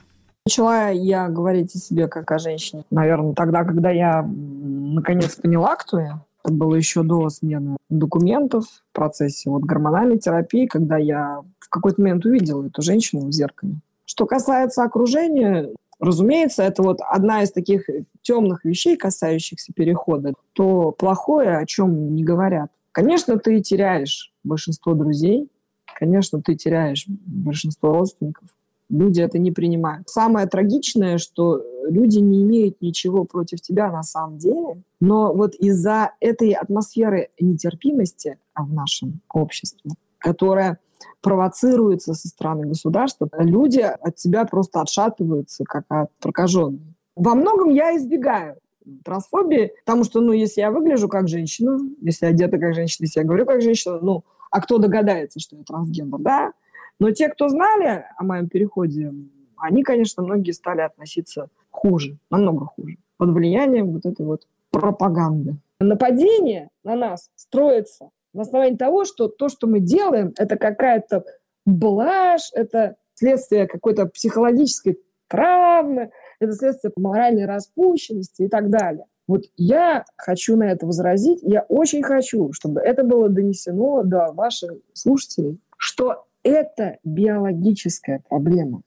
Начала 0.45 0.89
я 0.89 1.27
говорить 1.27 1.75
о 1.75 1.77
себе 1.77 2.07
как 2.07 2.31
о 2.31 2.39
женщине, 2.39 2.83
наверное, 2.89 3.33
тогда, 3.33 3.63
когда 3.63 3.91
я 3.91 4.23
наконец 4.23 5.35
поняла, 5.35 5.75
кто 5.75 5.99
я. 5.99 6.21
Это 6.43 6.53
было 6.53 6.75
еще 6.75 7.03
до 7.03 7.29
смены 7.29 7.77
документов 7.89 8.65
в 8.65 8.95
процессе 8.95 9.49
вот 9.49 9.63
гормональной 9.63 10.19
терапии, 10.19 10.67
когда 10.67 10.97
я 10.97 11.41
в 11.59 11.69
какой-то 11.69 12.01
момент 12.01 12.25
увидела 12.25 12.65
эту 12.65 12.81
женщину 12.81 13.27
в 13.27 13.31
зеркале. 13.31 13.75
Что 14.05 14.25
касается 14.25 14.83
окружения, 14.83 15.69
разумеется, 15.99 16.63
это 16.63 16.81
вот 16.81 16.99
одна 17.01 17.43
из 17.43 17.51
таких 17.51 17.87
темных 18.21 18.63
вещей, 18.63 18.97
касающихся 18.97 19.73
перехода. 19.73 20.33
То 20.53 20.91
плохое, 20.91 21.57
о 21.57 21.65
чем 21.65 22.15
не 22.15 22.23
говорят. 22.23 22.71
Конечно, 22.91 23.37
ты 23.37 23.61
теряешь 23.61 24.33
большинство 24.43 24.93
друзей, 24.93 25.49
конечно, 25.95 26.41
ты 26.41 26.55
теряешь 26.55 27.05
большинство 27.07 27.93
родственников. 27.93 28.49
Люди 28.89 29.21
это 29.21 29.37
не 29.37 29.51
принимают. 29.51 30.09
Самое 30.09 30.47
трагичное, 30.47 31.17
что 31.17 31.61
люди 31.87 32.19
не 32.19 32.43
имеют 32.43 32.81
ничего 32.81 33.23
против 33.23 33.61
тебя 33.61 33.91
на 33.91 34.03
самом 34.03 34.37
деле, 34.37 34.81
но 34.99 35.33
вот 35.33 35.55
из-за 35.55 36.11
этой 36.19 36.51
атмосферы 36.51 37.29
нетерпимости 37.39 38.37
в 38.55 38.73
нашем 38.73 39.21
обществе, 39.31 39.91
которая 40.17 40.79
провоцируется 41.21 42.13
со 42.13 42.27
стороны 42.27 42.67
государства, 42.67 43.29
люди 43.37 43.79
от 43.79 44.15
тебя 44.15 44.45
просто 44.45 44.81
отшатываются, 44.81 45.63
как 45.63 45.85
от 45.89 46.11
прокаженных. 46.19 46.81
Во 47.15 47.35
многом 47.35 47.69
я 47.69 47.95
избегаю 47.97 48.57
трансфобии, 49.03 49.73
потому 49.85 50.03
что, 50.03 50.21
ну, 50.21 50.31
если 50.31 50.61
я 50.61 50.71
выгляжу 50.71 51.07
как 51.07 51.27
женщина, 51.27 51.79
если 52.01 52.25
одета 52.25 52.57
как 52.57 52.73
женщина, 52.73 53.05
если 53.05 53.19
я 53.19 53.25
говорю 53.25 53.45
как 53.45 53.61
женщина, 53.61 53.99
ну, 54.01 54.23
а 54.51 54.61
кто 54.61 54.77
догадается, 54.77 55.39
что 55.39 55.55
я 55.55 55.63
трансгендер, 55.63 56.19
да? 56.19 56.53
Но 56.99 57.11
те, 57.11 57.29
кто 57.29 57.47
знали 57.47 58.05
о 58.17 58.23
моем 58.23 58.49
переходе, 58.49 59.13
они, 59.57 59.83
конечно, 59.83 60.23
многие 60.23 60.51
стали 60.51 60.81
относиться 60.81 61.49
хуже, 61.69 62.17
намного 62.29 62.65
хуже, 62.65 62.97
под 63.17 63.29
влиянием 63.29 63.91
вот 63.91 64.05
этой 64.05 64.25
вот 64.25 64.47
пропаганды. 64.71 65.55
Нападение 65.79 66.69
на 66.83 66.95
нас 66.95 67.29
строится 67.35 68.09
на 68.33 68.41
основании 68.41 68.75
того, 68.75 69.05
что 69.05 69.27
то, 69.27 69.49
что 69.49 69.67
мы 69.67 69.79
делаем, 69.79 70.33
это 70.37 70.57
какая-то 70.57 71.23
блажь, 71.65 72.49
это 72.53 72.95
следствие 73.13 73.67
какой-то 73.67 74.05
психологической 74.05 74.99
травмы, 75.27 76.11
это 76.39 76.53
следствие 76.53 76.91
моральной 76.95 77.45
распущенности 77.45 78.43
и 78.43 78.47
так 78.47 78.69
далее. 78.69 79.05
Вот 79.27 79.43
я 79.57 80.05
хочу 80.17 80.57
на 80.57 80.71
это 80.71 80.87
возразить, 80.87 81.39
я 81.43 81.61
очень 81.69 82.01
хочу, 82.01 82.51
чтобы 82.51 82.81
это 82.81 83.03
было 83.03 83.29
донесено 83.29 84.01
до 84.03 84.31
ваших 84.31 84.71
слушателей, 84.93 85.59
что 85.77 86.25
это 86.43 86.97
биологическая 87.03 88.21
проблема. 88.27 88.81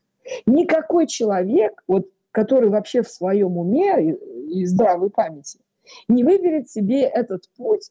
Никакой 0.47 1.07
человек, 1.07 1.83
вот, 1.87 2.09
который 2.31 2.71
вообще 2.71 3.03
в 3.03 3.09
своем 3.09 3.59
уме 3.59 4.11
и, 4.11 4.61
и 4.61 4.65
здравой 4.65 5.11
памяти, 5.11 5.59
не 6.09 6.25
выберет 6.25 6.71
себе 6.71 7.03
этот 7.03 7.45
путь 7.57 7.91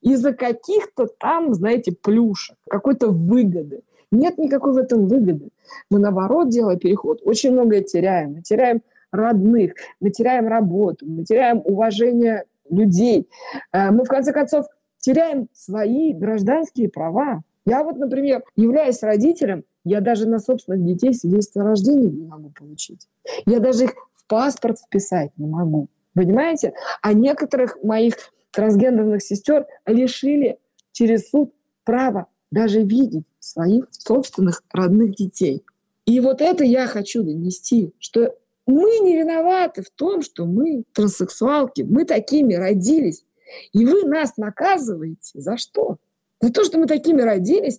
из-за 0.00 0.32
каких-то 0.32 1.06
там, 1.06 1.54
знаете, 1.54 1.92
плюшек, 1.92 2.56
какой-то 2.68 3.08
выгоды. 3.08 3.82
Нет 4.10 4.36
никакой 4.38 4.72
в 4.74 4.76
этом 4.76 5.06
выгоды. 5.08 5.48
Мы, 5.90 5.98
наоборот, 5.98 6.50
делая 6.50 6.76
переход, 6.76 7.20
очень 7.24 7.52
многое 7.52 7.82
теряем. 7.82 8.34
Мы 8.34 8.42
теряем 8.42 8.82
родных, 9.10 9.74
мы 10.00 10.10
теряем 10.10 10.48
работу, 10.48 11.06
мы 11.06 11.24
теряем 11.24 11.62
уважение 11.64 12.44
людей. 12.68 13.28
Э, 13.72 13.90
мы, 13.90 14.04
в 14.04 14.08
конце 14.08 14.32
концов, 14.32 14.66
теряем 14.98 15.48
свои 15.52 16.12
гражданские 16.12 16.88
права. 16.88 17.42
Я 17.64 17.84
вот, 17.84 17.96
например, 17.98 18.42
являясь 18.56 19.02
родителем, 19.02 19.64
я 19.84 20.00
даже 20.00 20.28
на 20.28 20.38
собственных 20.38 20.84
детей 20.84 21.14
свидетельство 21.14 21.62
о 21.62 21.66
рождении 21.66 22.08
не 22.08 22.26
могу 22.26 22.50
получить. 22.50 23.08
Я 23.46 23.60
даже 23.60 23.84
их 23.84 23.94
в 24.14 24.26
паспорт 24.26 24.78
вписать 24.78 25.30
не 25.36 25.46
могу. 25.46 25.88
Понимаете? 26.14 26.74
А 27.00 27.12
некоторых 27.12 27.82
моих 27.82 28.14
трансгендерных 28.50 29.22
сестер 29.22 29.66
лишили 29.86 30.58
через 30.92 31.30
суд 31.30 31.52
права 31.84 32.26
даже 32.50 32.82
видеть 32.82 33.24
своих 33.40 33.86
собственных 33.90 34.62
родных 34.72 35.16
детей. 35.16 35.64
И 36.04 36.20
вот 36.20 36.40
это 36.40 36.64
я 36.64 36.86
хочу 36.86 37.22
донести, 37.22 37.92
что 37.98 38.34
мы 38.66 38.98
не 39.00 39.16
виноваты 39.16 39.82
в 39.82 39.90
том, 39.90 40.22
что 40.22 40.44
мы 40.44 40.84
транссексуалки, 40.92 41.82
мы 41.82 42.04
такими 42.04 42.54
родились. 42.54 43.24
И 43.72 43.84
вы 43.84 44.04
нас 44.04 44.36
наказываете 44.36 45.40
за 45.40 45.56
что? 45.56 45.96
За 46.42 46.52
то, 46.52 46.64
что 46.64 46.78
мы 46.78 46.86
такими 46.86 47.22
родились, 47.22 47.78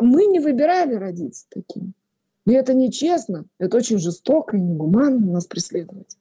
мы 0.00 0.26
не 0.26 0.40
выбирали 0.40 0.94
родиться 0.94 1.46
такими. 1.48 1.92
И 2.44 2.52
это 2.52 2.74
нечестно, 2.74 3.44
это 3.60 3.76
очень 3.76 3.98
жестоко 3.98 4.56
и 4.56 4.60
негуманно 4.60 5.24
нас 5.32 5.46
преследовать. 5.46 6.16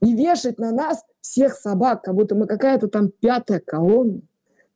И 0.00 0.14
вешать 0.14 0.58
на 0.58 0.70
нас 0.70 1.04
всех 1.20 1.54
собак, 1.54 2.02
как 2.02 2.14
будто 2.14 2.36
мы 2.36 2.46
какая-то 2.46 2.86
там 2.86 3.10
пятая 3.10 3.58
колонна. 3.58 4.20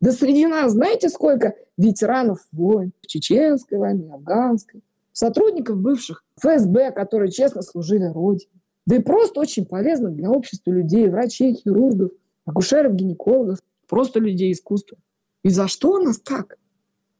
Да 0.00 0.10
среди 0.10 0.46
нас 0.46 0.72
знаете, 0.72 1.08
сколько 1.08 1.54
ветеранов 1.76 2.44
войн, 2.50 2.92
чеченской 3.06 3.78
войны, 3.78 4.10
афганской, 4.12 4.82
сотрудников 5.12 5.78
бывших 5.78 6.24
ФСБ, 6.40 6.90
которые 6.90 7.30
честно 7.30 7.62
служили 7.62 8.06
Родине. 8.06 8.50
Да 8.86 8.96
и 8.96 9.00
просто 9.00 9.38
очень 9.38 9.66
полезно 9.66 10.10
для 10.10 10.30
общества 10.30 10.72
людей, 10.72 11.08
врачей, 11.08 11.54
хирургов, 11.54 12.10
акушеров, 12.44 12.94
гинекологов, 12.94 13.58
просто 13.86 14.18
людей 14.18 14.50
искусства. 14.50 14.98
И 15.42 15.48
за 15.48 15.68
что 15.68 15.92
у 15.92 16.02
нас 16.02 16.18
так? 16.18 16.56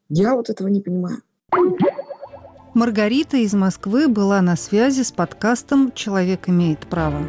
Я 0.09 0.35
вот 0.35 0.49
этого 0.49 0.67
не 0.67 0.79
понимаю. 0.79 1.21
Маргарита 2.75 3.37
из 3.37 3.53
Москвы 3.53 4.07
была 4.07 4.41
на 4.41 4.55
связи 4.55 5.01
с 5.01 5.11
подкастом 5.11 5.91
«Человек 5.93 6.47
имеет 6.47 6.79
право». 6.81 7.19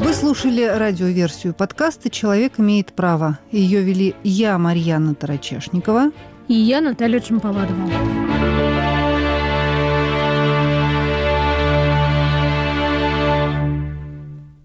Вы 0.00 0.12
слушали 0.12 0.64
радиоверсию 0.64 1.54
подкаста 1.54 2.10
«Человек 2.10 2.60
имеет 2.60 2.92
право». 2.92 3.38
Ее 3.50 3.82
вели 3.82 4.14
я, 4.22 4.58
Марьяна 4.58 5.14
Тарачешникова. 5.14 6.12
И 6.46 6.54
я, 6.54 6.80
Наталья 6.82 7.20
Чемпаладова. 7.20 8.29